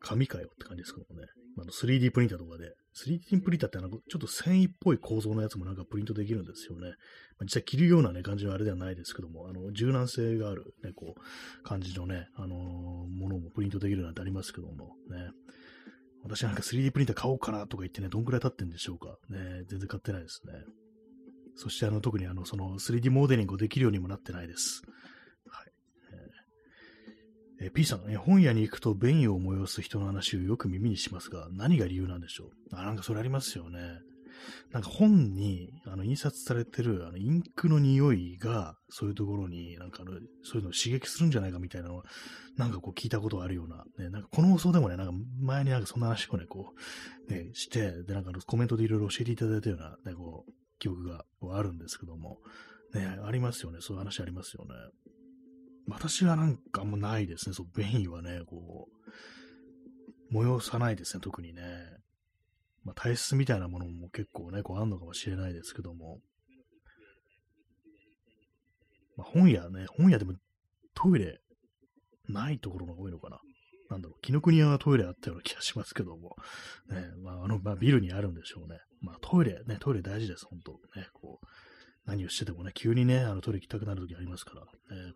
[0.00, 1.26] 紙かよって感じですけどもね。
[1.58, 6.88] あの 3D プリンターとかで、3D プリンターってあの、ちょっと繊維っぽい構造のやつもなんかプリントできるんですよね。
[6.88, 12.58] まあ、実際着るようなね、感じのあれではないですけども、あの、柔軟性があるね、こう、感じのね、あのー、
[13.08, 15.30] ものもプリントできるなんてありますけども、ね。
[16.22, 19.16] 私なんか 3D プリンター買おうかなとか言ってね、どんくらい経ってんでしょうか。
[19.30, 20.52] ね、全然買ってないですね。
[21.56, 24.82] そしてあの、特にあの、その 3D モデリングをできるようにもなってないです。
[27.60, 32.50] え、P さん、え本屋に行くと便意を催す人の話をよく耳にしますが、何が理由なんでしょう？
[32.72, 34.00] あ、なんかそれありますよね。
[34.72, 42.02] なんか本にあの印刷されてるあのインクの匂いがそういうところになんかあのそういうのを刺激するんじゃないかみたいなのを
[42.56, 46.72] なんかこう聞いたことがあるような、ね、なんかこの放送でもね、なんか前になんかそんな話をね、こ
[47.28, 52.38] う、ね、して、で、なんかコメントでいろいろ教えていただいたような、ね、こう、記憶があるんですけども、
[52.94, 53.78] ね、ありますよね。
[53.80, 54.70] そういう話ありますよね。
[55.90, 57.54] 私はなんかもうないですね。
[57.54, 58.88] そう、便意はね、こ
[60.32, 61.62] う、催さないですね、特にね。
[62.84, 66.20] まあ、体質みたいなものも結構ね、こうあんのかもしれないですけども。
[69.16, 70.34] まあ、本屋ね、本屋でも
[70.94, 71.40] トイレ
[72.28, 73.40] ないところが多いのかな。
[73.90, 76.36] なんだろう、紀ノ国屋はトイレあったような気がしますけども、
[76.88, 78.78] ね、まあ、あの、まあ、ビルにあるんでしょうね。
[79.00, 81.46] まあ、トイレ、ね、トイレ大事です、本当ね、こう、
[82.06, 84.62] 何をしててもね、急にね、あの、トイレ行きたくなる時ありますから、
[84.96, 85.12] ね。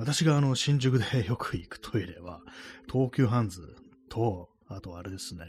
[0.00, 2.40] 私があの、新宿で よく行くトイレは、
[2.90, 3.76] 東急ハンズ
[4.08, 5.44] と、あとあれですね、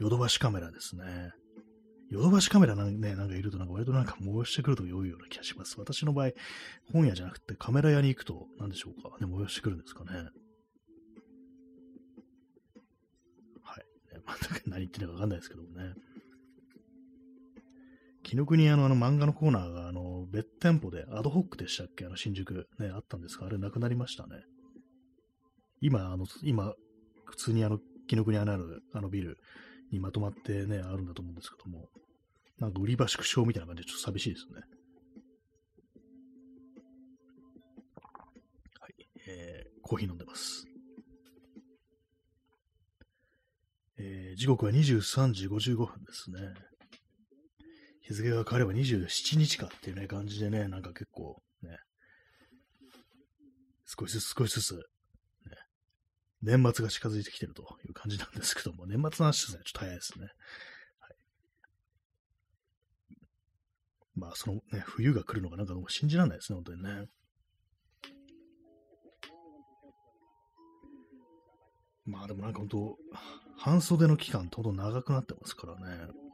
[0.00, 1.30] ヨドバシカメラですね。
[2.10, 5.78] ヨドバシカメラなん,、ね、なんかいると、なんか割となんか催してくると良いような気がします。
[5.78, 6.32] 私の場合、
[6.92, 9.16] 本屋じゃなくてカメラ屋に行くと、何でしょうか。
[9.24, 10.10] ね、催してくるんですかね。
[13.62, 13.84] はい。
[14.12, 15.94] ね、まあ、何言ってるかわかんないですけどもね。
[18.30, 22.06] 紀ノ国屋のあの漫画のコーナーが、あの、別店舗で、アドホックでしたっけ？
[22.06, 24.36] あの、新宿ね、あったんですが、あれなくなりましたね。
[25.80, 26.72] 今、あの、今、
[27.24, 29.36] 普通にあの、紀ノ国屋のある、あのビル
[29.90, 31.88] にまとまってね、あるんだと思うんですけども、
[32.58, 34.60] なんか売り場縮小みたいな感じでちょっと寂しいですね。
[38.78, 38.94] はい、
[39.26, 40.66] えー、コーヒー飲んでます。
[43.98, 46.69] えー、時刻は23時55分ですね。
[48.10, 51.78] 日付が変われば27日かっていうね、感じでね、なんか結構ね、
[53.86, 54.80] 少しずつ少しずつ、ね、
[56.42, 60.26] 年末が近づいてきてるという感じなんですけども、年末の話ですね、ちょっと早いですね。
[64.16, 67.06] まあ、そのね、冬が来るのがなんかもう信じられないですね、本当にね。
[72.06, 72.98] まあでもなんか本当、
[73.56, 76.29] 半袖の期間ってほど長くなってますからね。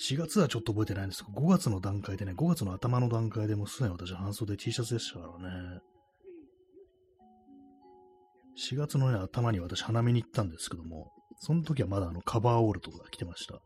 [0.00, 5.80] 4月はちょっと覚えてないんですけど、5月の段階でね、5月の頭の段階でもうすでに私半袖 T シャツでしたからね。
[8.58, 13.60] 4月のね、頭に私花見に行ったんですけども、その時はまだあのカバーオールとか着てました。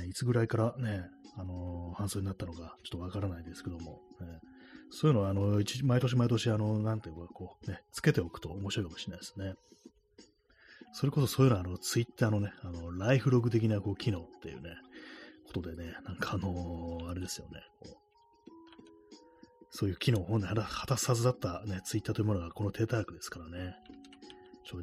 [0.00, 1.04] ね、いつぐらいからね、
[1.36, 4.26] あのー、搬送になったのか、ちょっとわからないですけども、ね、
[4.90, 9.54] そういうのは、あの、毎年毎年、あの、なんていうか、こう、ね、つけておくと面白いかもしれないですね。
[10.92, 14.70] それこそそういうのは、あの、ツイッターのね、あの、ライフログ的な、こう、機能っていうね、
[15.48, 17.96] ことでね、なんかあのー、あれですよね、こう
[19.70, 23.74] そういう機能を果たすはずだったね、ツイッターというものがこの低ターですからね。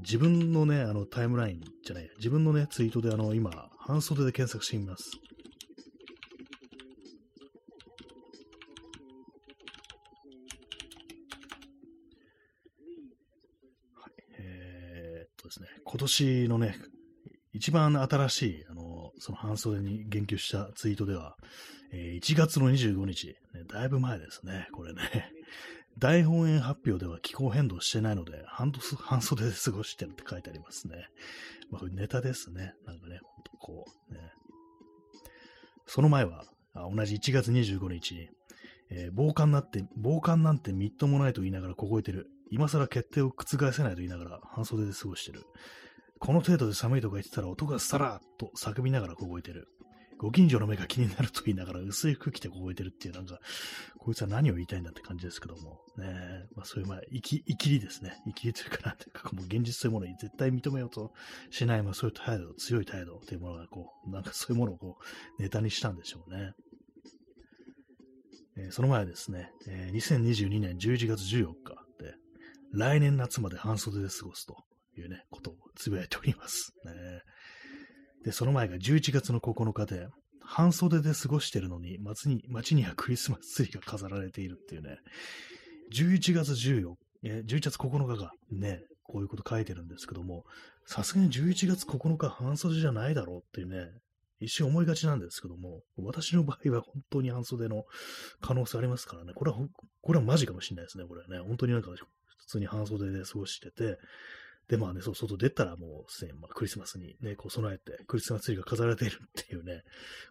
[0.01, 5.11] 自分のね、あのタイムラインじゃない、自分のね、ツイートであの、今、半袖で検索してみます。
[15.45, 16.76] ですね、今年のね、
[17.53, 18.74] 一番新しい、あ、
[19.20, 21.38] その半袖に言及したツイートでは、
[21.91, 23.36] えー、1月の25日、ね、
[23.72, 25.32] だいぶ前ですね、これね。
[25.97, 31.09] 大本営発表では気候変動してないので、半 半袖で過ごしてるって書いてありますね。
[31.72, 32.76] まあ、これネタですね。
[32.86, 34.20] なんかね、ほんとこう、ね。
[35.86, 38.30] その前は、あ同じ1月25日、
[38.89, 42.30] えー、防寒なって、防寒なんてみっともないと言いながら凍えてる。
[42.51, 45.45] 今更決定を覆せないと言いながら半袖で過ごしてる。
[46.20, 49.68] この程度で寒いとか言ってたら音がさらっと叫びながら凍えてる。
[50.18, 53.38] ご近所の目が気になると言いながら薄い服着て凍えてるっていう、なんか、
[53.97, 58.13] こいつは何を言いたいんだって感じですけども、ねまあそういう、まあ、生き、生きりですね。
[58.26, 61.11] 生きりというか、なんていうか、もう現実というものに絶対認めようと
[61.49, 64.97] しない、まあそういう態度、強い態度というものが、こう、なんかそういうものをこ
[65.38, 66.53] う、ネタにしたんでしょうね。
[68.57, 72.13] えー、その前ですね、えー、2022年11月14日で、
[72.72, 74.63] 来年夏まで半袖で過ごすと
[74.97, 76.73] いうね、ことをつぶやいております。
[76.86, 76.93] ね、
[78.23, 80.07] で、その前が11月の9日で、
[80.41, 84.99] 半袖で過ごしてるのに、街に、街にはクリスマスツリーが飾られているっていうね、
[85.91, 90.45] 11月14、え11月9日がね、こういうこと書いてるんですけども、
[90.86, 93.89] さすがに11月9日半袖じゃないだろうっていうね、
[94.39, 97.86] 一瞬思いがちなんですけども、私の場合は本当に半袖の
[98.41, 99.57] 可能性ありますからね、これは、
[100.01, 101.39] これはマジかもしれないですね、これはね。
[101.39, 103.97] 本当になんか普通に半袖で過ごしてて、
[104.68, 109.84] で、まあね、そう、外出たらもうすでに、まあ、クリスマスにね、こう備えて、クリスマスツリーが飾られているっていうね、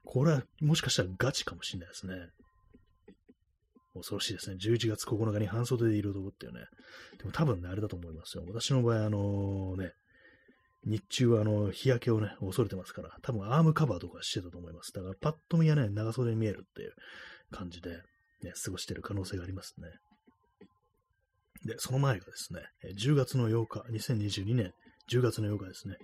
[0.04, 2.14] これはもしかしたらガチかもしれないですね。
[3.94, 4.56] 恐ろしいですね。
[4.60, 6.60] 11月9日に半袖でいる男っていうね。
[7.18, 8.44] でも多分ね、あれだと思いますよ。
[8.48, 9.92] 私の場合、あのね、
[10.84, 14.92] 日中はあの、日焼けをね、恐れてますから、多分アームカバーとかしてたと思います。
[14.92, 16.92] だからパッと見はね、長袖に見えるっていう
[17.52, 17.90] 感じで、
[18.42, 19.88] ね、過ごしてる可能性がありますね。
[21.64, 22.60] で、その前がですね、
[22.96, 24.72] 10月の8日、2022年
[25.10, 25.96] 10月の8日ですね、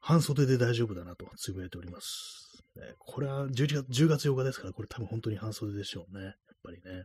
[0.00, 2.64] 半袖で大丈夫だなとつぶやいております。
[2.76, 6.24] ね、これは11月 ,10 月8日ですから、これ多分本当に半袖でしょうね。
[6.24, 7.04] やっぱりね。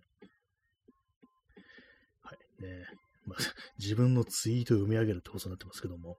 [2.21, 2.63] はい。
[2.63, 2.85] ね
[3.25, 3.39] まあ、
[3.77, 6.17] 自分のツイートを読み上げるってことになってますけども、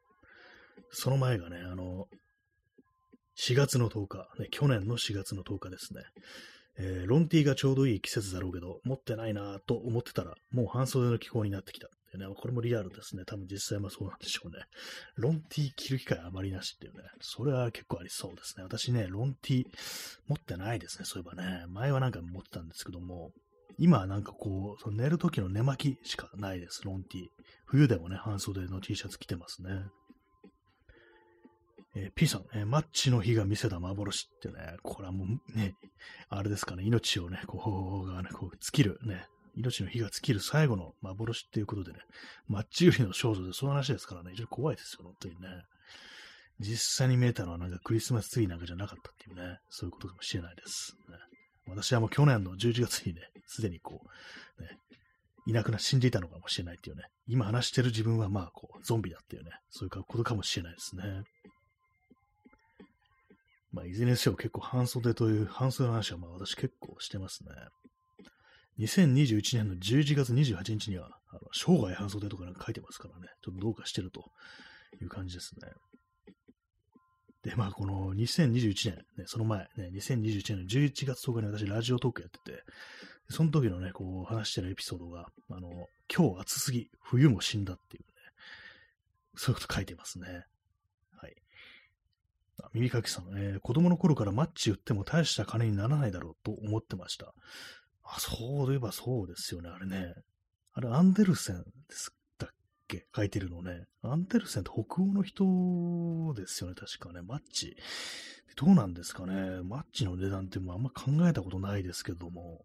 [0.91, 2.09] その前がね、あの、
[3.37, 6.03] 4月の10日、ね、去年の4月の10日ですね。
[6.79, 11.89] えー、ロンティーがちょうどいい季節だろうけど、持ってないなと思ってたら、もう半袖の気候になってきた。
[12.17, 13.25] ね、これもリアルですね。
[13.27, 14.65] 多分実際もそうなんでしょうね。
[15.17, 17.03] ロンティー着る機会あまりなしっていうね。
[17.21, 18.63] それは結構ありそうですね。
[18.63, 19.67] 私ね、ロンティー
[20.27, 21.05] 持ってないですね。
[21.05, 21.67] そういえばね。
[21.69, 23.33] 前はなんか持ってたんですけども、
[23.79, 26.83] 今はなんかこう、その寝る時の寝巻きしかないです。
[26.85, 27.27] ロンティー。
[27.67, 29.71] 冬でもね、半袖の T シャツ着てますね。
[31.99, 35.75] えー、P さん、えー、マッチの日が見せた幻ってね、これはもうね、
[36.29, 39.27] あれですかね、命をね、こう、がね、こう、尽きるね、
[39.57, 41.99] 命の火が尽きる最後の幻っていうことでね、
[42.47, 45.49] マッチ売りの少女でその話ですからね、非常に怖いですよ、本当にね。
[46.61, 50.97] 実際に見えたのはなんかクリスマスツリーなんかじゃなかったっていうね、そういうことかもしれないです。
[51.09, 51.17] ね、
[51.67, 54.03] 私はもう去年の11月にね、すでにこ
[54.59, 54.79] う、ね、
[55.47, 61.25] いなくな、死んでいたのかもしれないっていうね、今話してる自分はまあこう、ゾンビだっていうね、そういうことかもしれないですね。
[63.73, 67.51] まあ、いずれにせよ結構半袖という、半袖の話はまあ私結構してますね。
[68.79, 74.31] 2021年の11月28日には、あの生涯半袖とかなんか書いてますからね、ちょっとどうかしてると
[75.03, 75.69] いう感じですね。
[77.43, 82.63] で、まあ、この2021年、ね、その前、ね、2021年の11月10日に私、ラジオトークやってて、
[83.31, 85.71] その時のね、こう、話してるエピソードが、あの、
[86.15, 88.09] 今日暑すぎ、冬も死んだっていうね、
[89.37, 90.45] そういうこと書いてますね。
[92.75, 97.35] 耳かきさん、えー、子供の頃からマッチ売っても大した金にならないだろうと思ってました。
[98.05, 100.15] あ、そういえばそうですよね、あれね。
[100.73, 102.51] あれ、アンデルセンですだっ
[102.87, 103.07] け？
[103.15, 103.85] 書いてるのね。
[104.03, 105.45] アンデルセンって北欧の人
[106.35, 107.21] ですよね、確かね。
[107.23, 107.77] マッチ。
[108.57, 109.61] どうなんですかね。
[109.63, 112.65] マッチの値段ってもうあんま考えたことないですけども。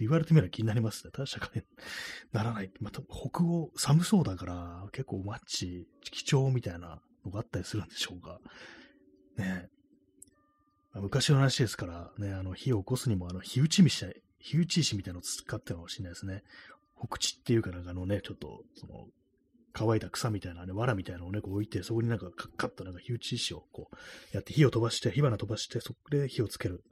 [0.00, 1.10] 言われてみれば気になりますね。
[1.12, 1.62] 確かに
[2.30, 2.70] ならない。
[2.78, 8.40] また、北欧、寒そうだから、結構マッチ、貴重みたいなのがあったりするんでしょうか。
[9.36, 9.68] ね
[10.94, 14.06] 昔の話ですから、ね、あの、火を起こすにも、あの、火打ち石、
[14.40, 16.42] 火打ち石みたいなのを使ってるかもしれないですね。
[16.98, 19.06] 北地っていうかなんかのね、ちょっと、その、
[19.72, 23.96] 乾いた草みたいなね、藁みたいなのをね、こう置いて、そこになんかカッカッとなんか火打ち石をこう、
[24.34, 26.82] やって火を飛ばして、火花飛ばして、そこで火をつける。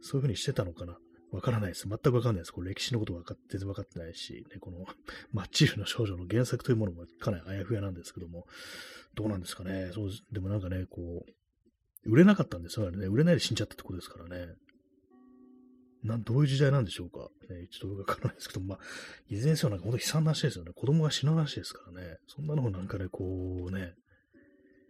[0.00, 0.98] そういう風にしてたのかな。
[1.32, 1.86] わからないです。
[1.88, 2.52] 全くわかんないです。
[2.52, 4.86] これ歴史のこと分か、全然分かってないし、ね、この、
[5.32, 8.46] マッチールの少女の原作というものもかなりあやふやなんですけども、
[9.14, 9.90] どうなんですかね。
[9.92, 13.06] そう、でもなんかね、こう、売れなかったんですよね。
[13.06, 14.54] 売れないで死んじゃったってことですからね。
[16.02, 17.28] なん、どういう時代なんでしょうか。
[17.52, 18.78] ね、ちょっとわからないですけど、まあ、
[19.28, 20.72] いずれにせよなんか本当悲惨な話ですよね。
[20.74, 22.18] 子供が死ぬ話ですからね。
[22.26, 23.94] そんなのをなんかね、こうね、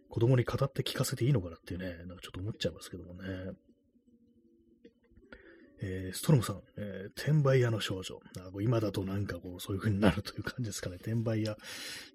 [0.09, 3.51] 子供に語って聞かせていいのかなっていうね、なんかちょっと思っちゃいますけどもね。
[5.81, 8.19] えー、ストロムさん、えー、転売屋の少女。
[8.61, 10.97] 今だとなんかこう、そういう風になるという感じですかね。
[11.01, 11.57] 転売屋、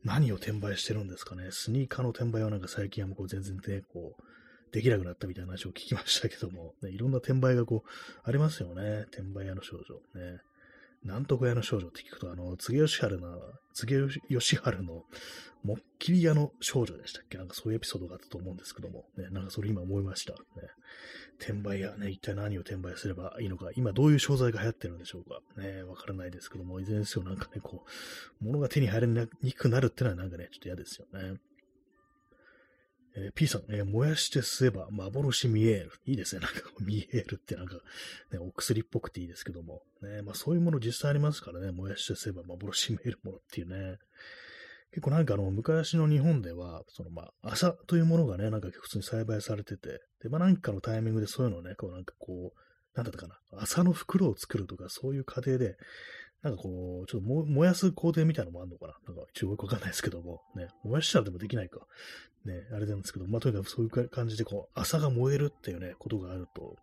[0.05, 1.49] 何を転売してるんですかね。
[1.51, 4.23] スニーカーの転売はなんか最近はもう全然ね、こう、
[4.73, 7.91] できなくなったみたいな話を聞きましたけども、ね、いろんな転売がこう、
[8.23, 9.07] ありますよね。
[9.13, 9.95] 転売屋の少女。
[10.21, 10.41] ね。
[11.05, 13.39] なんとか屋の少女って聞くと、あの、柘義春の、
[13.75, 15.05] 柘義春の、
[15.63, 17.39] もっきり屋の少女でしたっけ？
[17.39, 20.35] なんかそういうエピソードがあったと思うんですけども、ね、なんかそれ今思いました。
[20.35, 20.39] ね、
[21.41, 25.41] 転売屋、ね、一体何を転売すればいいのか、今どういう商材が流行ってるんでしょうか。
[25.63, 27.85] ね、わからないですけども、いずれにせよなんかね、こ
[28.41, 29.09] う、物が手に入り
[29.43, 31.39] にくくなるってのはなんかね、ちょっと嫌ですよね。
[33.17, 35.93] えー、P さん、えー、燃やして吸えば幻見える。
[36.05, 36.41] いいですね。
[36.41, 37.77] なんか見えるってなんか、
[38.33, 39.83] ね、お薬っぽくていいですけども。
[40.03, 41.71] ね、まあそういうもの実際ありますからね。
[41.71, 43.99] 燃やして吸えば幻見えるものっていうね。
[44.91, 52.59] 結構なんかあの、昔の日本では、そのまあ、朝というものがね、なんか普通に栽培されてて、で、まあなんかのタイミングでそういうのをね、こうなんかこう、
[52.95, 55.77] なんだったかな、麻の袋を作るとか、そういう過程で、
[56.45, 58.95] なんかこう、ちょっと燃やす工程みたいなのもあるのかな？
[59.09, 61.81] なんか一応よくわかんないですけども、ね、燃やしたらでもできないか。
[62.45, 66.77] ね、あれなんですけど、まあとにかくそういう感じで、こう、朝が燃えるっていうね、ことがあると、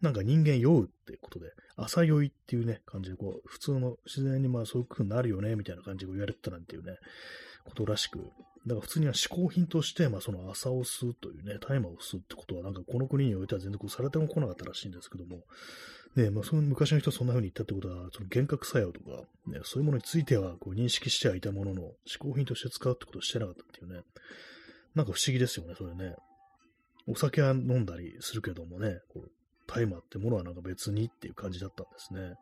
[0.00, 6.96] なんか人間酔うっていうことで、朝酔いっていうね、感じで、こう、普通の自然にまあそういう風になるよね、みたいな感じで言われてたなんていうね、
[7.64, 8.18] ことらしく、
[8.66, 15.44] だから普通には嗜好品として、まあその朝を吸うというね、大麻を吸うってことは、なんかこの国においては全然こうされても来なかったらしいんですけども、
[16.16, 19.10] ね、まあその昔の人はそんな風に言ったってことは、その幻覚作用とか、
[19.46, 24.02] ね、そういうものについてはこう認識してはいたものの、嗜好品として使うってことをしてなかったっていうね、
[24.94, 26.14] なんか不思議ですよね、それね。
[27.06, 29.30] お酒は飲んだりするけどもね、こう
[29.66, 32.34] 大麻ってものはなんか別にっていう感じだったんですね。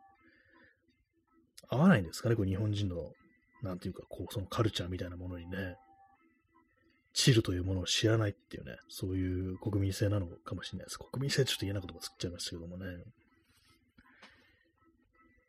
[1.69, 3.11] 合わないんですかね、これ日本人の、
[3.61, 5.75] なんていうか、こう、そのカルチャーみたいなものにね、
[7.13, 10.99] チルというものを知らないっていうね、そういう国民性なのかもしれないです。
[10.99, 12.85] 国民性ちょっと嫌なことも作っちゃいましたけどもね。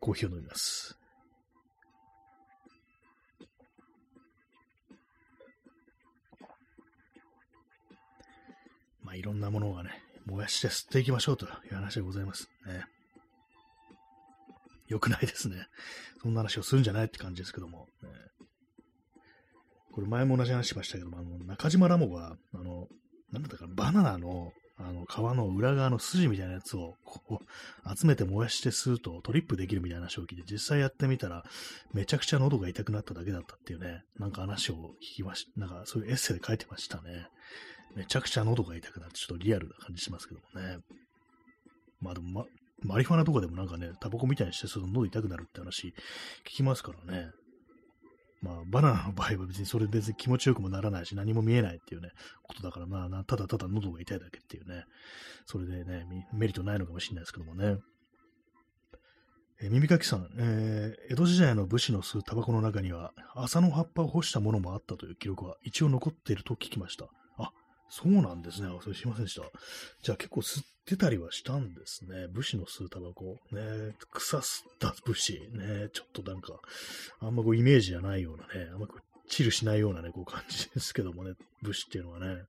[0.00, 0.98] コーヒーを飲みます。
[9.02, 9.90] まあ、いろんなものがね、
[10.26, 12.84] 燃やして吸っていきましょうという話でございますね。
[14.86, 15.66] 良くないですね。
[16.22, 17.86] そんな話をするんじゃないって感じですけども。
[18.02, 18.08] ね、
[19.92, 22.86] これ前も同じ話しましたけども、あの、中島ラモが、あの、
[23.32, 31.44] なんだったか、バナナの、あの、皮の裏側の筋みたいなやつを、こう、集めて燃やして吸うとトリップできるみたいな話を聞いて、実際やってみたら、
[31.92, 37.28] めちゃくちゃ喉が痛くなっただけだったっていうね、なんか話を聞きまし、なんかそういうエッセイで書いてましたね。
[37.96, 40.78] めちゃくちゃ喉が痛くなって、ちょっとリアルな感じしますけどもね。
[42.00, 42.46] まあでも、ま、
[42.82, 45.88] マリファナとかでもなんかね、タバコみたいにしてその喉痛くなるって話
[46.44, 47.30] 聞きますからね。
[48.40, 52.10] まあ、バナナの場合は別にそれ別に気持ちよくもならないし、何も見えないっていうね、
[52.42, 54.84] ことだから、まあ、ただただ喉が痛いだけっていうね、
[55.46, 57.78] それでね、メリットないのかもしれないですけどもね。
[59.60, 67.08] え耳かきさん、えー、江戸時代の武士の吸うタバコの中には、麻の葉っぱを干したものもあったという記録は一応残っていると聞きました。
[67.90, 68.68] そうなんですね。
[68.82, 69.42] それ知りませんでした。
[70.02, 72.28] じゃあ結構吸ってたりはしたんですね。
[72.28, 73.36] 武士の吸うタバコ。
[73.52, 75.40] ね、草吸った武士。
[75.52, 76.60] ね、ちょっとなんか、
[77.20, 81.32] あんまこうイメージじゃないようなね、あんまこうチルしないようなね、こう感じですけどもね、
[81.62, 82.42] 武士っていうのはね。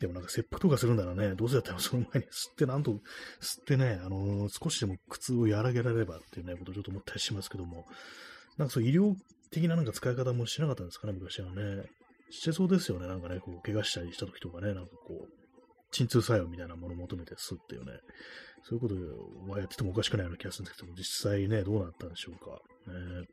[0.00, 7.84] でもなんか切腹とかするんだらね、どうせだったらその前に吸ってなんと、吸ってね、あのー、少しでも苦痛を和らげられればっていうね、ことをちょっと思ったりしますけども、
[8.56, 9.14] なんかそう医療
[9.50, 11.84] 的ななんか使い方もしなかったんですかね、昔はね。
[12.30, 13.06] してそうですよね。
[13.06, 15.40] なんかね、こう、怪我したりした時とかね、なんかこう、
[15.90, 17.92] 鎮痛作用みたいなものを求めて吸っていうね、
[18.62, 22.52] そういうことはやっててもおかしくないような気がするんですけども、実際ね、どうなったんでしょうか。
[22.92, 23.26] ね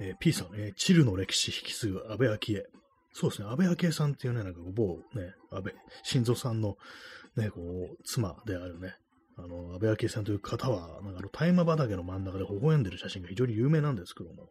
[0.00, 2.64] えー、P さん、えー、チルの歴史引き継ぐ安倍昭恵。
[3.12, 6.76] そうですね、安倍昭恵さんっていうね、なんか某ね、安倍晋三さんの
[7.36, 8.94] ね、こう、妻であるね、
[9.36, 14.48] あの、安倍昭恵さんという方は、なんかあの、大麻畑の真ん中で微笑んでる写真が非常に有名なんですけども、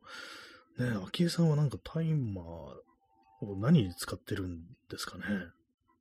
[0.79, 4.59] ねえ、昭恵さんはなんかタイマーを何に使ってるん
[4.89, 5.23] ですかね？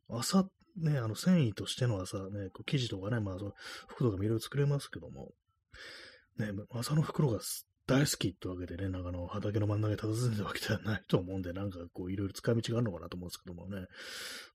[0.09, 3.53] 朝、ね、あの繊維としての朝ね、こう生地とかね、まあ、その
[3.89, 5.33] 服とかもいろいろ作れますけども、
[6.39, 7.41] ね、朝の袋が
[7.87, 13.87] 大好きってわけでね、なんかあの畑の真ん中に佇んでるわけではないと思うんで、なんかこういろいろ使い道があるのかなと思うんですけどもね、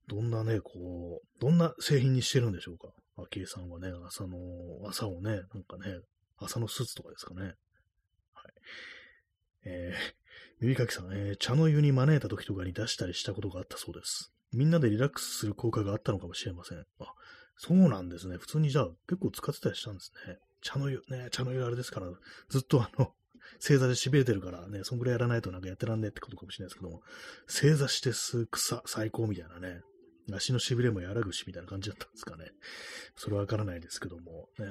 [0.08, 2.88] どんなね、こう、どんな製品にしてるんでしょうか？
[3.18, 4.38] 昭恵さんはね、朝の、
[4.88, 6.00] 朝をね、なんかね、
[6.38, 7.42] 朝のスーツとかですかね。
[7.42, 7.54] はい。
[9.66, 10.14] えー、
[10.62, 14.32] 耳かきさん、えー、茶の湯に招いた時とかに出したりしたことがあったそうです。
[14.54, 16.80] みんなでリラックスする効果があったのかもしれません。
[17.00, 17.14] あ、
[17.58, 18.38] そうなんですね。
[18.38, 20.38] 普通にじゃあ結構使ってたりしたんですね。
[20.62, 22.08] 茶の湯、ね、茶の湯あれですから、
[22.50, 23.14] ずっとあの、
[23.60, 27.02] 正座で痺れてるからね、そんぐらいやらないとなんかやってらんねえってことかもしれないですけども、
[27.48, 29.82] 正座して吸う草最高みたいなね、
[30.34, 32.46] 足の痺れも和らぐしみたいな感じだったんですかね。
[33.16, 34.66] それはわからないですけども、ね、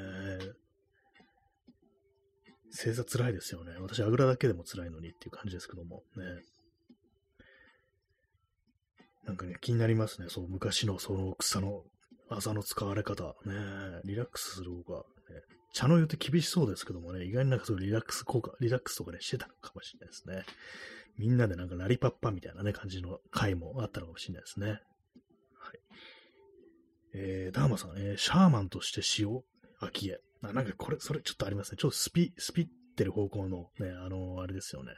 [2.74, 3.72] 正座辛いですよね。
[3.80, 6.24] 私、あぐらだけでも辛いのにっていう感じですけども、ね。
[9.24, 10.26] なんかね、気になりますね。
[10.28, 11.84] そう、昔のその草の、
[12.28, 13.36] 朝の使われ方。
[13.46, 13.52] ね
[14.04, 15.04] リラックスする方が、ね。
[15.72, 20.42] 茶の湯って厳しそうですけどもね、意外になんかそうリラックス効果、リラックスとかね、してたのかもしれないですね。
[21.16, 24.66] みんなでなんかラリパッパみたいなね、感じの回もあったのかもしれないですね。
[24.66, 24.80] はい。
[27.14, 29.42] えー、ダーマさん、えー、シャーマンとして塩、
[29.78, 30.18] 秋へ。
[30.50, 31.76] あ、なんかこれ、それちょっとありますね。
[31.78, 34.92] ちょっとスピ、スピってる方向のね、あの、あれですよね。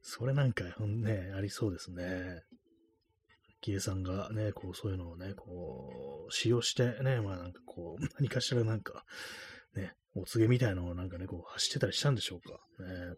[0.00, 2.42] それなんか、ね、ありそうですね。
[3.60, 9.04] キエさんがね、こう、そういうのをね、こう、使用してね、まあなんかこう、 何かしらなんか、
[9.74, 12.60] ね、お告げみたいなのをなんかね、こう、走ってたりしたんでしょうか。
[12.84, 13.14] ね。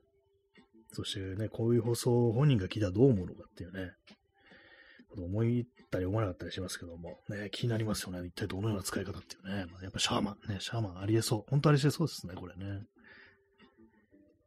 [0.92, 3.92] そしてね、こういう放送を本人が聞いたらどう思うのかっていうね、
[5.16, 5.44] 思っ
[5.90, 8.26] たり思わなかったりしますけども、ね、気になりますよね。
[8.26, 9.66] 一体どのような使い方っていうね。
[9.70, 11.44] まあ、やっぱシャーマン、ね、シャーマンありえそう。
[11.48, 12.82] 本当ありえそうですね、これね。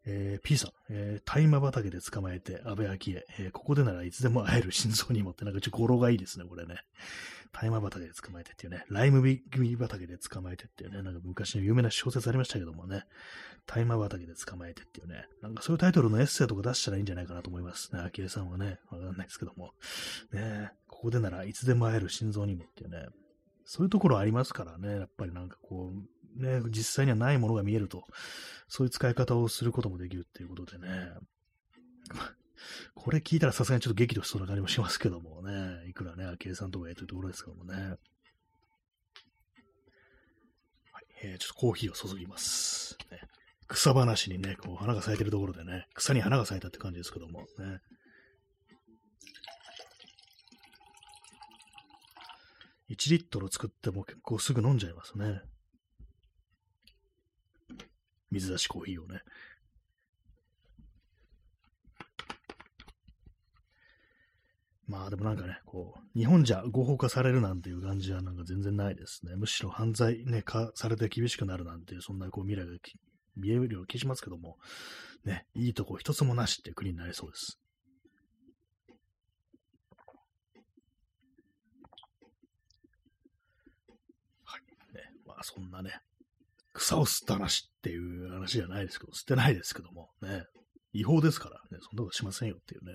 [0.06, 6.78] えー、P さん、えー、大麻畑で捕まえて、安倍昭恵、えー、ここでならいつでも会える心臓にもって、なんかちょっと語呂がいいですね、これね。
[7.52, 13.04] 大麻畑で捕まえてっていうね、ライムビギ畑で捕まえてっていうね、なんか昔の有名な小説ありましたけどもね、
[13.68, 19.74] 大麻畑で捕まえてっていうね、なんかそういうタイトルのエッセイとか出したらいいんじゃないかなと思いますね、昭恵さんはね、わかんないですけども。
[20.32, 23.08] ね、ここでならいつでも会える心臓にもっていうね、
[23.66, 28.06] そういうところありますからね、やっぱりなんかこう、ね、実際にはないものが見えると、
[28.68, 30.88] そういう使い方をすることもできるっていうことでね。
[32.96, 35.90] これ聞いたらさすがにちょっと激怒しそうな感じもしますけどもね。
[35.90, 37.74] いくらね、昭恵さんとかやというところですけどもね。
[37.74, 37.98] はい、
[41.24, 42.98] えー、ちょっとコーヒーを注ぎます。
[43.12, 43.20] ね、
[43.68, 47.80] 草話にね、こう花が咲いてるところでね、草に花が咲いたって感じですけどもね。
[52.92, 55.42] 1リットル作っても結構すぐ飲んじゃいますね。
[58.32, 59.22] 水出しコーヒーをね。
[64.92, 69.38] まあでもなんかね、こう、日本じゃ合法化されるなんていう感じはなんか全然ないですね。
[69.38, 72.78] むしろ犯罪ね、化されて厳しくなるなんていう、そんなこう未来が
[73.38, 74.58] 見えるような気しますけども、
[75.24, 77.58] ね、いいとこ一つもなしって国になりそうです。
[84.44, 84.62] はい。
[84.94, 86.02] ね、まあそんなね、
[86.74, 90.44] 草を吸った話っていう話じゃないですけど、吸ってないですけども、ね、
[90.94, 92.94] 違法ですからね、そんなことしませんよっていうね、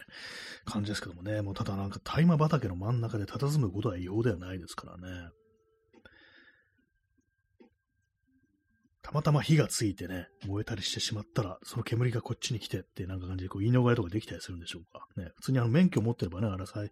[0.64, 5.30] 感じですけどもね、もうただなんか大麻畑の真ん中で佇むことは違法ではないですからね。
[9.06, 15.06] たまたま火がついてね、燃えたりしてしまったら、その煙がこっちに来てって、なんか感じでこう言い逃れとかできたりするんでしょうか。
[15.16, 16.90] ね、普通にあの免許持ってればね、あれ栽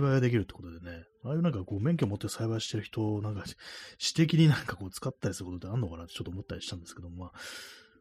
[0.00, 3.44] 培ができるってことでね、ああいうなんかこう免許持って栽培してる人をなんか
[3.98, 7.32] 私的になんかこう使ったりすることってあんのかなってちょっと思ったりしたんですけども、まあ、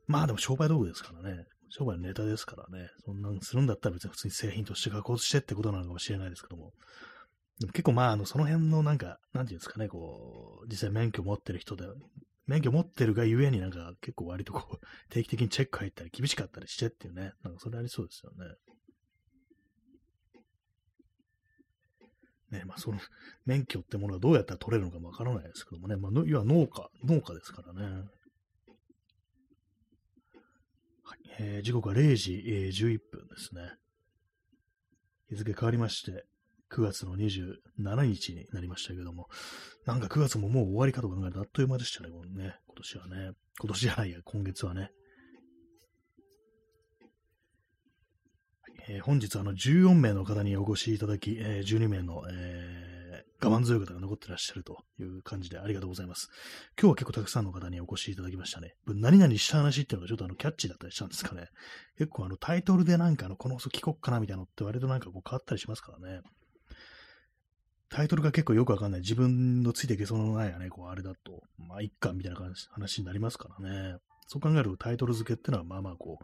[0.08, 1.46] まあでも商売道具ですからね。
[1.70, 2.90] 商売のネタですからね。
[3.06, 6.74] そんなんするんだったら別に普通に製品として加工してってことなのかもしれないですけども。
[7.60, 11.86] でも結構まあ、あの、その辺のなんか、なんていうんですかね、こう、実際免許持ってる人で、
[12.48, 18.56] 免許持ってるがゆえになんか結構割とこう、 定期的にチェック入ったり厳しかったりしてっていうね、なんかそれありそうですよね。
[22.50, 23.00] ね、まあその
[23.46, 28.06] 免許ってものがどうやったら取れるのかもわからないですけどもね、まあ、要は農家、農家ですからね。
[31.04, 33.76] はい、えー、時刻は0時、えー、11分ですね。
[35.28, 36.26] 日付変わりまして、
[36.72, 39.28] 9月の27日になりましたけども、
[39.86, 43.32] なんか9月ももう終わりかと考えるとあっという間でしたね、このね、今年はね。
[43.60, 44.92] 今年じゃないや、今月はね。
[48.90, 52.98] えー、本日あの14名の方にお越しいただき、えー、12名の、えー
[53.40, 56.30] 我慢強い方が残ってらっしゃるという感じでありがとうございます。
[56.80, 58.74] 今日は結構たくさんの方にお越しいただきましたね。
[58.88, 61.50] 何々した話っていうのがちょっとあのキャッチーだったりしたんですかね。
[61.98, 66.22] 結構あのタイトルでなんかあのこの放送聞こっかなみたいなのって割となんかこう変わったりしますからね。
[67.90, 69.02] タイトルが結構よくわかんない。
[69.02, 72.40] 自分のついていけそうのないやね、こうあれだと、まあ、いっかみたいな
[72.72, 73.98] 話になりますからね。
[74.28, 76.20] そう考えるとタイトル付けってのは、まあまあこ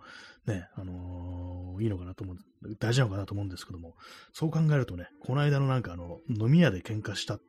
[0.45, 2.37] う、ね、あのー、いいのかなと思う、
[2.77, 3.95] 大事なのかなと思うんですけども、
[4.33, 7.39] そう考えるとね、この間のなんかあの、飲み屋で喧嘩した、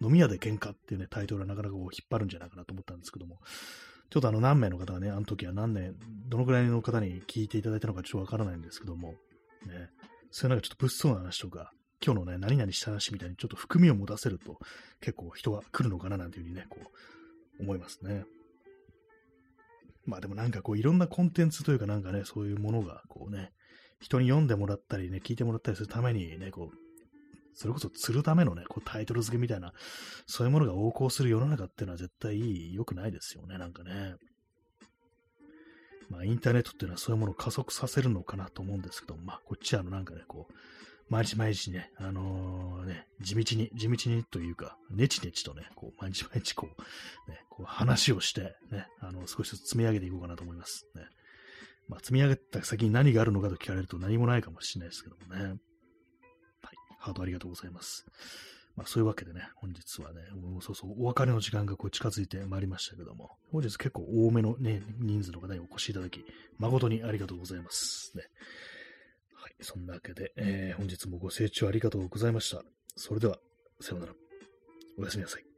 [0.00, 3.38] 飲み屋で喧嘩っていうね、タイトルはなかなかこう引っ張るんじゃないかなと思ったんですけども、
[4.08, 5.94] ちょっとあの何名の方がね、あの時は何年、
[6.26, 9.08] どのくらいの方に聞いていただいたのかちょっとわからないんですけども、
[9.66, 9.90] ね、
[10.30, 11.70] そういうなんかちょっと物騒な話とか、
[12.04, 14.58] 今日のね、何々した話みたいにちょっと含みを持たせると、
[15.00, 16.78] 結構人が来るのかななんていうふうにね、こ
[17.58, 18.24] う、思いますね。
[20.04, 23.52] まあでもなんかこういろんなコンテンツというかなんかね、そういうものがこうね、
[24.00, 26.76] 人に読んでもらったりね、聞いてもらったりするためにね、こう、
[27.54, 29.72] それこそ釣るためのね、こうタイトル付けみたいな、
[30.26, 34.16] そういうものが横行する世の中っていうのは絶対良くないですよね、なんかね。
[36.08, 40.54] まあインターネットっていうのはそういうものを加速させるのかなと思うんですけど、まあこっちはあのなんかね、こう、
[41.12, 50.86] 毎日毎日ね、あのー、ね、地道に、地道にというか、ねちねちとね、こう、毎日毎日こう、ね、こう話をして、ね、あの、少しずつ積み上げていこうかなと思います。
[50.94, 51.02] ね。
[51.86, 55.44] まあ、積み上げた先に何があるのかと聞かれると何もないかもしれないですけどもね。
[55.44, 55.58] はい。
[56.98, 58.06] ハートありがとうございます。
[58.74, 66.24] まあ、そういうわけでね、本日はね、もうそうそう、お別れの時間がこう近づいてまいりましたけども、本日結構多めのね、人数の方にお越しいただき、
[66.56, 68.16] 誠にありがとうございます。
[68.16, 68.22] ね。
[69.62, 72.62] そんなわけで、えー、本日もご清聴ありがとうございました。
[72.96, 73.38] それでは、
[73.80, 74.12] さようなら。
[74.98, 75.51] おやすみなさい。